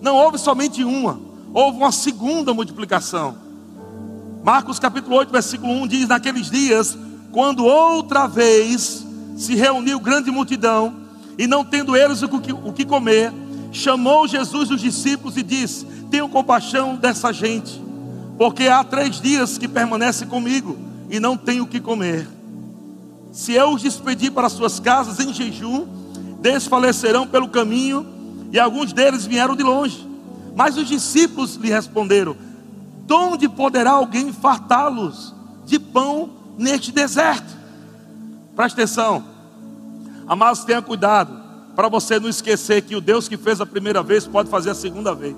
Não 0.00 0.16
houve 0.16 0.38
somente 0.38 0.82
uma, 0.82 1.20
houve 1.52 1.76
uma 1.76 1.92
segunda 1.92 2.54
multiplicação. 2.54 3.36
Marcos 4.42 4.78
capítulo 4.78 5.16
8, 5.16 5.30
versículo 5.30 5.70
1 5.70 5.88
diz: 5.88 6.08
Naqueles 6.08 6.50
dias 6.50 6.96
quando 7.30 7.66
outra 7.66 8.26
vez 8.26 9.06
se 9.36 9.54
reuniu 9.54 10.00
grande 10.00 10.30
multidão, 10.30 10.96
e 11.36 11.46
não 11.46 11.62
tendo 11.62 11.94
eles 11.94 12.22
o 12.22 12.28
que, 12.72 12.86
comer, 12.86 13.30
chamou 13.70 14.26
Jesus 14.26 14.70
os 14.70 14.80
discípulos 14.80 15.36
e 15.36 15.42
disse: 15.42 15.86
Tenho 16.10 16.28
compaixão 16.28 16.96
dessa 16.96 17.32
gente, 17.32 17.82
porque 18.36 18.68
há 18.68 18.82
três 18.82 19.20
dias 19.20 19.58
que 19.58 19.68
permanece 19.68 20.26
comigo 20.26 20.78
e 21.10 21.20
não 21.20 21.36
tenho 21.36 21.64
o 21.64 21.66
que 21.66 21.80
comer. 21.80 22.26
Se 23.32 23.52
eu 23.52 23.70
os 23.70 23.82
despedir 23.82 24.32
para 24.32 24.48
suas 24.48 24.80
casas 24.80 25.20
em 25.20 25.32
jejum, 25.32 25.86
desfalecerão 26.40 27.26
pelo 27.26 27.48
caminho, 27.48 28.06
e 28.50 28.58
alguns 28.58 28.92
deles 28.92 29.26
vieram 29.26 29.54
de 29.54 29.62
longe. 29.62 30.06
Mas 30.56 30.76
os 30.76 30.88
discípulos 30.88 31.56
lhe 31.56 31.70
responderam: 31.70 32.36
De 33.06 33.14
onde 33.14 33.48
poderá 33.48 33.92
alguém 33.92 34.32
fartá-los 34.32 35.34
de 35.66 35.78
pão 35.78 36.30
neste 36.56 36.90
deserto. 36.90 37.56
Preste 38.56 38.74
atenção, 38.74 39.22
amados, 40.26 40.64
tenha 40.64 40.82
cuidado, 40.82 41.32
para 41.76 41.88
você 41.88 42.18
não 42.18 42.28
esquecer 42.28 42.82
que 42.82 42.96
o 42.96 43.00
Deus 43.00 43.28
que 43.28 43.36
fez 43.36 43.60
a 43.60 43.66
primeira 43.66 44.02
vez 44.02 44.26
pode 44.26 44.50
fazer 44.50 44.70
a 44.70 44.74
segunda 44.74 45.14
vez. 45.14 45.36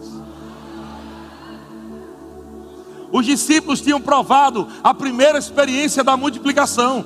Os 3.12 3.26
discípulos 3.26 3.80
tinham 3.80 4.00
provado 4.00 4.68
a 4.82 4.94
primeira 4.94 5.38
experiência 5.38 6.04
da 6.04 6.16
multiplicação, 6.16 7.04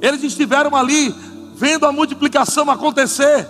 eles 0.00 0.22
estiveram 0.24 0.74
ali 0.74 1.14
vendo 1.54 1.86
a 1.86 1.92
multiplicação 1.92 2.68
acontecer. 2.68 3.48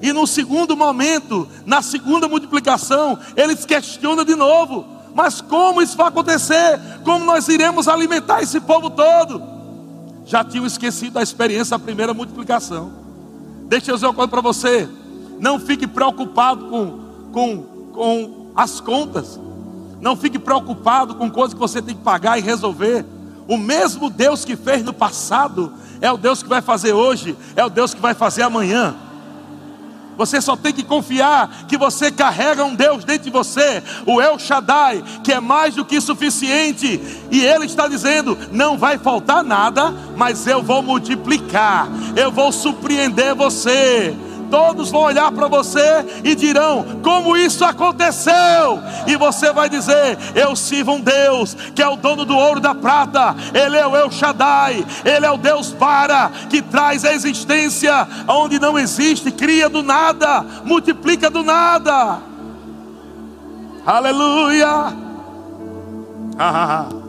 E 0.00 0.14
no 0.14 0.26
segundo 0.26 0.74
momento, 0.74 1.46
na 1.66 1.82
segunda 1.82 2.26
multiplicação, 2.26 3.18
eles 3.36 3.66
questionam 3.66 4.24
de 4.24 4.34
novo: 4.34 4.86
mas 5.14 5.42
como 5.42 5.82
isso 5.82 5.96
vai 5.96 6.08
acontecer? 6.08 6.80
Como 7.04 7.24
nós 7.24 7.48
iremos 7.48 7.86
alimentar 7.86 8.42
esse 8.42 8.60
povo 8.60 8.88
todo? 8.88 9.42
Já 10.24 10.42
tinham 10.42 10.64
esquecido 10.64 11.18
a 11.18 11.22
experiência 11.22 11.76
da 11.76 11.84
primeira 11.84 12.14
multiplicação. 12.14 12.92
Deixa 13.68 13.90
eu 13.90 13.94
dizer 13.96 14.06
uma 14.06 14.14
coisa 14.14 14.30
para 14.30 14.40
você. 14.40 14.88
Não 15.38 15.58
fique 15.58 15.86
preocupado 15.86 16.66
com, 16.66 16.98
com, 17.32 17.62
com 17.92 18.52
as 18.56 18.80
contas. 18.80 19.38
Não 20.00 20.16
fique 20.16 20.38
preocupado 20.38 21.14
com 21.14 21.30
coisas 21.30 21.54
que 21.54 21.60
você 21.60 21.82
tem 21.82 21.94
que 21.94 22.02
pagar 22.02 22.38
e 22.38 22.42
resolver. 22.42 23.04
O 23.46 23.56
mesmo 23.56 24.08
Deus 24.08 24.44
que 24.44 24.56
fez 24.56 24.82
no 24.84 24.92
passado 24.92 25.72
é 26.00 26.10
o 26.10 26.16
Deus 26.16 26.42
que 26.42 26.48
vai 26.48 26.62
fazer 26.62 26.92
hoje, 26.92 27.36
é 27.56 27.64
o 27.64 27.70
Deus 27.70 27.92
que 27.92 28.00
vai 28.00 28.14
fazer 28.14 28.42
amanhã. 28.42 28.94
Você 30.16 30.38
só 30.38 30.54
tem 30.54 30.70
que 30.70 30.82
confiar 30.82 31.64
que 31.66 31.78
você 31.78 32.10
carrega 32.10 32.62
um 32.62 32.74
Deus 32.74 33.04
dentro 33.04 33.24
de 33.24 33.30
você, 33.30 33.82
o 34.04 34.20
El 34.20 34.38
Shaddai, 34.38 35.02
que 35.24 35.32
é 35.32 35.40
mais 35.40 35.74
do 35.74 35.84
que 35.84 35.98
suficiente. 35.98 37.00
E 37.30 37.42
Ele 37.42 37.64
está 37.64 37.88
dizendo: 37.88 38.36
não 38.52 38.76
vai 38.76 38.98
faltar 38.98 39.42
nada, 39.42 39.94
mas 40.16 40.46
eu 40.46 40.62
vou 40.62 40.82
multiplicar, 40.82 41.88
eu 42.14 42.30
vou 42.30 42.52
surpreender 42.52 43.34
você. 43.34 44.14
Todos 44.50 44.90
vão 44.90 45.02
olhar 45.02 45.30
para 45.32 45.48
você 45.48 46.04
e 46.24 46.34
dirão: 46.34 47.00
Como 47.02 47.36
isso 47.36 47.64
aconteceu? 47.64 48.80
E 49.06 49.16
você 49.16 49.52
vai 49.52 49.68
dizer: 49.68 50.18
Eu 50.34 50.54
sirvo 50.56 50.92
um 50.92 51.00
Deus 51.00 51.54
que 51.74 51.82
é 51.82 51.88
o 51.88 51.96
dono 51.96 52.24
do 52.24 52.36
ouro 52.36 52.58
e 52.58 52.62
da 52.62 52.74
prata, 52.74 53.34
Ele 53.54 53.76
é 53.76 53.86
o 53.86 53.96
El 53.96 54.10
Shaddai, 54.10 54.84
Ele 55.04 55.24
é 55.24 55.30
o 55.30 55.38
Deus 55.38 55.72
para, 55.72 56.30
que 56.50 56.60
traz 56.60 57.04
a 57.04 57.12
existência 57.12 58.06
onde 58.28 58.58
não 58.58 58.78
existe, 58.78 59.30
cria 59.30 59.68
do 59.68 59.82
nada, 59.82 60.44
multiplica 60.64 61.30
do 61.30 61.42
nada. 61.42 62.18
Aleluia! 63.86 64.68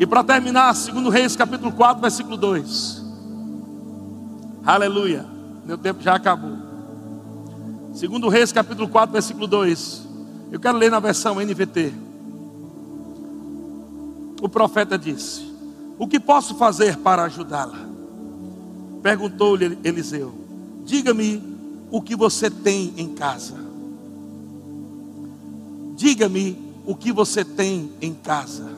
E 0.00 0.06
para 0.06 0.24
terminar, 0.24 0.74
segundo 0.74 1.10
Reis, 1.10 1.36
capítulo 1.36 1.70
4, 1.72 2.00
versículo 2.00 2.34
2. 2.34 3.04
Aleluia. 4.64 5.26
Meu 5.64 5.78
tempo 5.78 6.02
já 6.02 6.14
acabou. 6.14 6.56
Segundo 7.94 8.28
Reis, 8.28 8.52
capítulo 8.52 8.88
4, 8.88 9.12
versículo 9.12 9.46
2. 9.46 10.08
Eu 10.52 10.58
quero 10.58 10.78
ler 10.78 10.90
na 10.90 11.00
versão 11.00 11.40
NVT. 11.40 11.92
O 14.40 14.48
profeta 14.48 14.98
disse: 14.98 15.52
O 15.98 16.06
que 16.06 16.18
posso 16.18 16.54
fazer 16.54 16.96
para 16.98 17.24
ajudá-la? 17.24 17.78
Perguntou-lhe 19.02 19.78
Eliseu: 19.84 20.32
Diga-me 20.84 21.42
o 21.90 22.00
que 22.00 22.16
você 22.16 22.50
tem 22.50 22.94
em 22.96 23.14
casa. 23.14 23.56
Diga-me 25.96 26.58
o 26.86 26.94
que 26.94 27.12
você 27.12 27.44
tem 27.44 27.92
em 28.00 28.14
casa. 28.14 28.70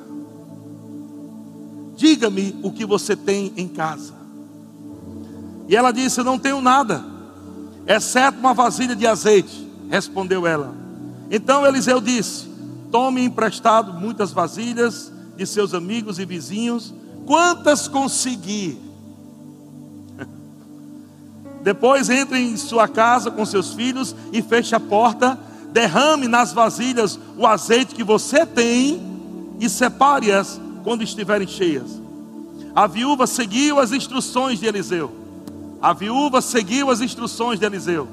Diga-me 1.97 2.59
o 2.63 2.73
que 2.73 2.85
você 2.85 3.15
tem 3.15 3.53
em 3.57 3.69
casa. 3.69 4.22
E 5.69 5.77
ela 5.77 5.93
disse: 5.93 6.23
não 6.23 6.39
tenho 6.39 6.61
nada, 6.61 7.05
exceto 7.87 8.39
uma 8.39 8.55
vasilha 8.55 8.95
de 8.95 9.07
azeite. 9.07 9.69
Respondeu 9.89 10.47
ela. 10.47 10.75
Então 11.31 11.67
Eliseu 11.67 12.01
disse: 12.01 12.47
Tome 12.91 13.25
emprestado 13.25 13.93
muitas 13.93 14.33
vasilhas 14.33 15.13
de 15.37 15.47
seus 15.47 15.75
amigos 15.75 16.19
e 16.19 16.25
vizinhos, 16.25 16.95
quantas 17.27 17.89
conseguir. 17.89 18.79
Depois 21.63 22.11
entre 22.11 22.39
em 22.39 22.57
sua 22.57 22.87
casa 22.89 23.31
com 23.31 23.45
seus 23.45 23.73
filhos 23.73 24.15
e 24.33 24.43
feche 24.43 24.75
a 24.75 24.81
porta. 24.81 25.39
Derrame 25.73 26.29
nas 26.29 26.53
vasilhas 26.53 27.19
o 27.35 27.47
azeite 27.47 27.95
que 27.95 28.05
você 28.05 28.45
tem 28.45 29.01
e 29.59 29.71
separe-as 29.71 30.61
quando 30.85 31.03
estiverem 31.03 31.49
cheias. 31.49 31.99
A 32.75 32.87
viúva 32.87 33.27
seguiu 33.27 33.79
as 33.79 33.91
instruções 33.91 34.61
de 34.61 34.67
Eliseu. 34.67 35.22
A 35.83 35.93
viúva 35.93 36.41
seguiu 36.41 36.91
as 36.91 37.01
instruções 37.01 37.59
de 37.59 37.67
Eliseu. 37.67 38.09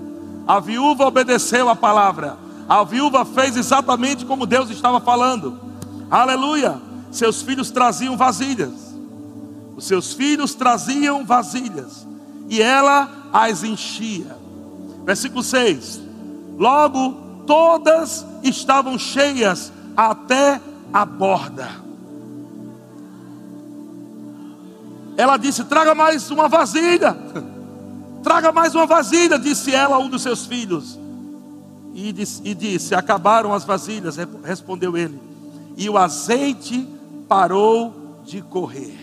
A 0.48 0.60
viúva 0.60 1.06
obedeceu 1.06 1.70
a 1.70 1.76
palavra. 1.76 2.36
A 2.68 2.84
viúva 2.84 3.24
fez 3.24 3.56
exatamente 3.56 4.26
como 4.26 4.48
Deus 4.48 4.72
estava 4.72 5.00
falando. 5.00 5.60
Aleluia. 6.10 6.82
Seus 7.12 7.44
filhos 7.44 7.70
traziam 7.70 8.18
vasilhas. 8.18 8.96
Os 9.78 9.86
seus 9.86 10.14
filhos 10.14 10.56
traziam 10.56 11.24
vasilhas. 11.24 12.08
E 12.50 12.60
ela 12.60 13.08
as 13.32 13.64
enchia. 13.64 14.36
Versículo 15.06 15.44
6. 15.44 16.02
Logo 16.58 17.12
todas 17.46 18.26
estavam 18.42 18.98
cheias 18.98 19.72
até 19.96 20.60
a 20.92 21.06
borda. 21.06 21.70
Ela 25.16 25.38
disse: 25.38 25.64
Traga 25.66 25.94
mais 25.94 26.32
uma 26.32 26.48
vasilha. 26.48 27.16
Traga 28.24 28.52
mais 28.52 28.76
uma 28.76 28.86
vasilha, 28.86 29.40
disse 29.40 29.74
ela 29.74 29.96
a 29.96 30.00
um 30.00 30.10
dos 30.10 30.22
seus 30.22 30.46
filhos. 30.46 31.00
E 31.94 32.12
disse, 32.12 32.42
e 32.44 32.54
disse: 32.54 32.94
Acabaram 32.94 33.54
as 33.54 33.64
vasilhas, 33.64 34.18
respondeu 34.44 34.98
ele. 34.98 35.20
E 35.78 35.90
o 35.90 35.98
azeite 35.98 36.88
parou 37.28 38.22
de 38.26 38.42
correr. 38.42 38.98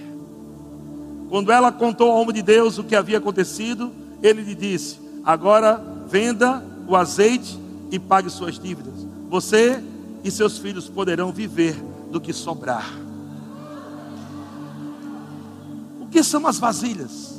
Quando 1.29 1.51
ela 1.51 1.73
contou 1.73 2.11
ao 2.11 2.21
homem 2.21 2.35
de 2.35 2.43
Deus 2.43 2.79
o 2.79 2.85
que 2.85 2.95
havia 2.95 3.19
acontecido, 3.19 3.91
ele 4.23 4.43
lhe 4.43 4.55
disse: 4.55 4.99
Agora 5.25 5.83
venda 6.07 6.63
o 6.87 6.95
azeite 6.95 7.59
e 7.91 7.99
pague 7.99 8.31
suas 8.31 8.59
dívidas. 8.59 8.95
Você 9.29 9.83
e 10.23 10.31
seus 10.31 10.59
filhos 10.59 10.89
poderão 10.89 11.33
viver 11.33 11.77
do 12.11 12.21
que 12.21 12.33
sobrar. 12.33 12.93
O 16.01 16.07
que 16.07 16.23
são 16.23 16.47
as 16.47 16.59
vasilhas? 16.59 17.36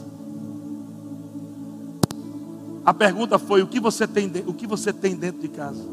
A 2.87 2.93
pergunta 2.93 3.37
foi: 3.37 3.61
o 3.61 3.67
que 3.67 3.81
você 3.81 4.07
tem, 4.07 4.31
o 4.45 4.53
que 4.53 4.65
você 4.65 4.93
tem 4.93 5.13
dentro 5.13 5.41
de 5.41 5.49
casa? 5.49 5.83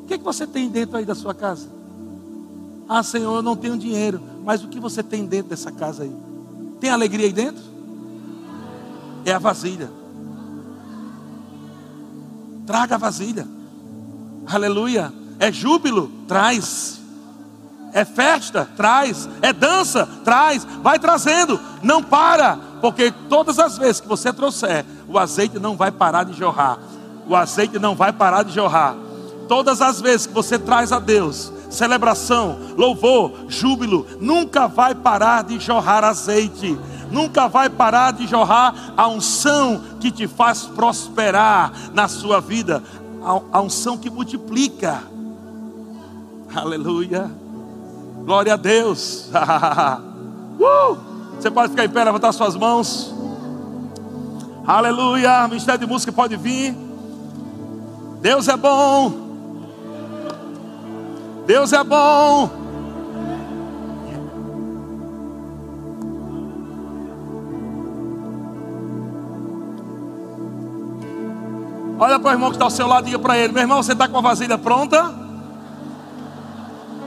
O 0.00 0.06
que, 0.08 0.14
é 0.14 0.18
que 0.18 0.24
você 0.24 0.46
tem 0.46 0.66
dentro 0.70 0.96
aí 0.96 1.04
da 1.04 1.14
sua 1.14 1.34
casa? 1.34 1.68
Ah, 2.88 3.02
Senhor, 3.02 3.36
eu 3.36 3.42
não 3.42 3.54
tenho 3.54 3.76
dinheiro, 3.76 4.18
mas 4.42 4.64
o 4.64 4.68
que 4.68 4.80
você 4.80 5.02
tem 5.02 5.26
dentro 5.26 5.50
dessa 5.50 5.70
casa 5.70 6.04
aí? 6.04 6.16
Tem 6.80 6.88
alegria 6.88 7.26
aí 7.26 7.32
dentro? 7.34 7.62
É 9.26 9.32
a 9.32 9.38
vasilha. 9.38 9.90
Traga 12.66 12.94
a 12.94 12.98
vasilha. 12.98 13.46
Aleluia. 14.46 15.12
É 15.38 15.52
júbilo? 15.52 16.10
Traz. 16.26 16.98
É 17.92 18.06
festa? 18.06 18.64
Traz. 18.74 19.28
É 19.42 19.52
dança? 19.52 20.06
Traz. 20.24 20.64
Vai 20.82 20.98
trazendo. 20.98 21.60
Não 21.82 22.02
para. 22.02 22.67
Porque 22.80 23.12
todas 23.28 23.58
as 23.58 23.76
vezes 23.76 24.00
que 24.00 24.08
você 24.08 24.32
trouxer, 24.32 24.84
o 25.08 25.18
azeite 25.18 25.58
não 25.58 25.76
vai 25.76 25.90
parar 25.90 26.24
de 26.24 26.32
jorrar. 26.32 26.78
O 27.26 27.34
azeite 27.34 27.78
não 27.78 27.94
vai 27.94 28.12
parar 28.12 28.42
de 28.42 28.52
jorrar. 28.52 28.96
Todas 29.48 29.80
as 29.80 30.00
vezes 30.00 30.26
que 30.26 30.34
você 30.34 30.58
traz 30.58 30.92
a 30.92 30.98
Deus 30.98 31.52
celebração, 31.70 32.58
louvor, 32.76 33.32
júbilo, 33.48 34.06
nunca 34.20 34.66
vai 34.66 34.94
parar 34.94 35.44
de 35.44 35.58
jorrar 35.58 36.04
azeite. 36.04 36.78
Nunca 37.10 37.48
vai 37.48 37.70
parar 37.70 38.12
de 38.12 38.26
jorrar 38.26 38.92
a 38.96 39.08
unção 39.08 39.82
que 39.98 40.10
te 40.10 40.26
faz 40.26 40.64
prosperar 40.64 41.72
na 41.94 42.06
sua 42.06 42.40
vida. 42.40 42.82
A 43.52 43.60
unção 43.60 43.96
que 43.96 44.10
multiplica. 44.10 45.02
Aleluia. 46.54 47.30
Glória 48.24 48.54
a 48.54 48.56
Deus. 48.56 49.30
uh! 50.60 51.07
Você 51.38 51.50
pode 51.52 51.70
ficar 51.70 51.84
em 51.84 51.88
pé, 51.88 52.02
levantar 52.02 52.32
suas 52.32 52.56
mãos. 52.56 53.14
Aleluia. 54.66 55.46
Ministério 55.46 55.80
de 55.80 55.86
Música 55.86 56.10
pode 56.10 56.36
vir. 56.36 56.74
Deus 58.20 58.48
é 58.48 58.56
bom. 58.56 59.12
Deus 61.46 61.72
é 61.72 61.84
bom. 61.84 62.50
Olha 72.00 72.18
para 72.18 72.30
o 72.30 72.32
irmão 72.32 72.50
que 72.50 72.56
está 72.56 72.64
ao 72.64 72.70
seu 72.70 72.86
lado 72.86 73.04
e 73.04 73.10
diga 73.10 73.18
para 73.18 73.38
ele: 73.38 73.52
Meu 73.52 73.62
irmão, 73.62 73.82
você 73.82 73.92
está 73.92 74.08
com 74.08 74.18
a 74.18 74.20
vasilha 74.20 74.58
pronta? 74.58 75.14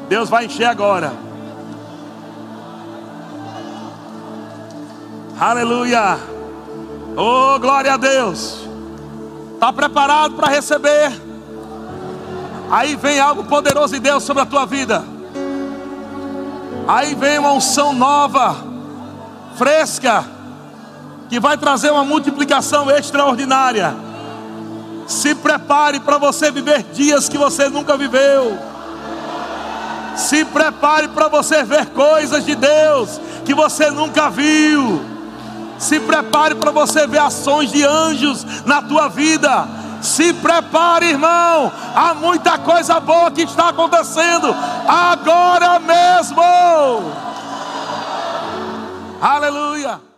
Deus 0.08 0.30
vai 0.30 0.46
encher 0.46 0.66
agora. 0.66 1.31
Aleluia. 5.42 6.20
Oh, 7.18 7.58
glória 7.58 7.96
a 7.96 7.98
Deus. 7.98 8.60
Está 9.56 9.74
preparado 9.74 10.36
para 10.36 10.50
receber? 10.50 11.12
Aí 12.70 12.96
vem 12.96 13.20
algo 13.20 13.46
poderoso 13.46 13.96
de 13.96 14.00
Deus 14.00 14.22
sobre 14.22 14.44
a 14.44 14.46
tua 14.46 14.68
vida. 14.68 15.04
Aí 16.88 17.16
vem 17.16 17.40
uma 17.40 17.54
unção 17.54 17.92
nova, 17.92 18.56
fresca, 19.58 20.24
que 21.28 21.40
vai 21.40 21.58
trazer 21.58 21.90
uma 21.90 22.06
multiplicação 22.06 22.92
extraordinária. 22.92 23.96
Se 25.08 25.34
prepare 25.34 26.00
para 26.02 26.20
você 26.20 26.52
viver 26.52 26.84
dias 26.94 27.28
que 27.28 27.40
você 27.40 27.68
nunca 27.68 27.98
viveu. 27.98 28.60
Se 30.16 30.46
prepare 30.46 31.08
para 31.08 31.28
você 31.30 31.64
ver 31.64 31.88
coisas 31.88 32.46
de 32.46 32.54
Deus 32.54 33.20
que 33.44 33.56
você 33.56 33.90
nunca 33.90 34.30
viu. 34.30 35.11
Se 35.82 36.00
prepare 36.00 36.54
para 36.54 36.70
você 36.70 37.08
ver 37.08 37.18
ações 37.18 37.72
de 37.72 37.84
anjos 37.84 38.46
na 38.66 38.84
tua 38.84 39.10
vida. 39.10 39.68
Se 40.00 40.32
prepare, 40.32 41.08
irmão. 41.08 41.72
Há 41.96 42.14
muita 42.14 42.60
coisa 42.60 43.00
boa 43.00 43.32
que 43.32 43.42
está 43.42 43.70
acontecendo 43.70 44.56
agora 44.88 45.80
mesmo. 45.80 46.42
Aleluia. 49.20 50.02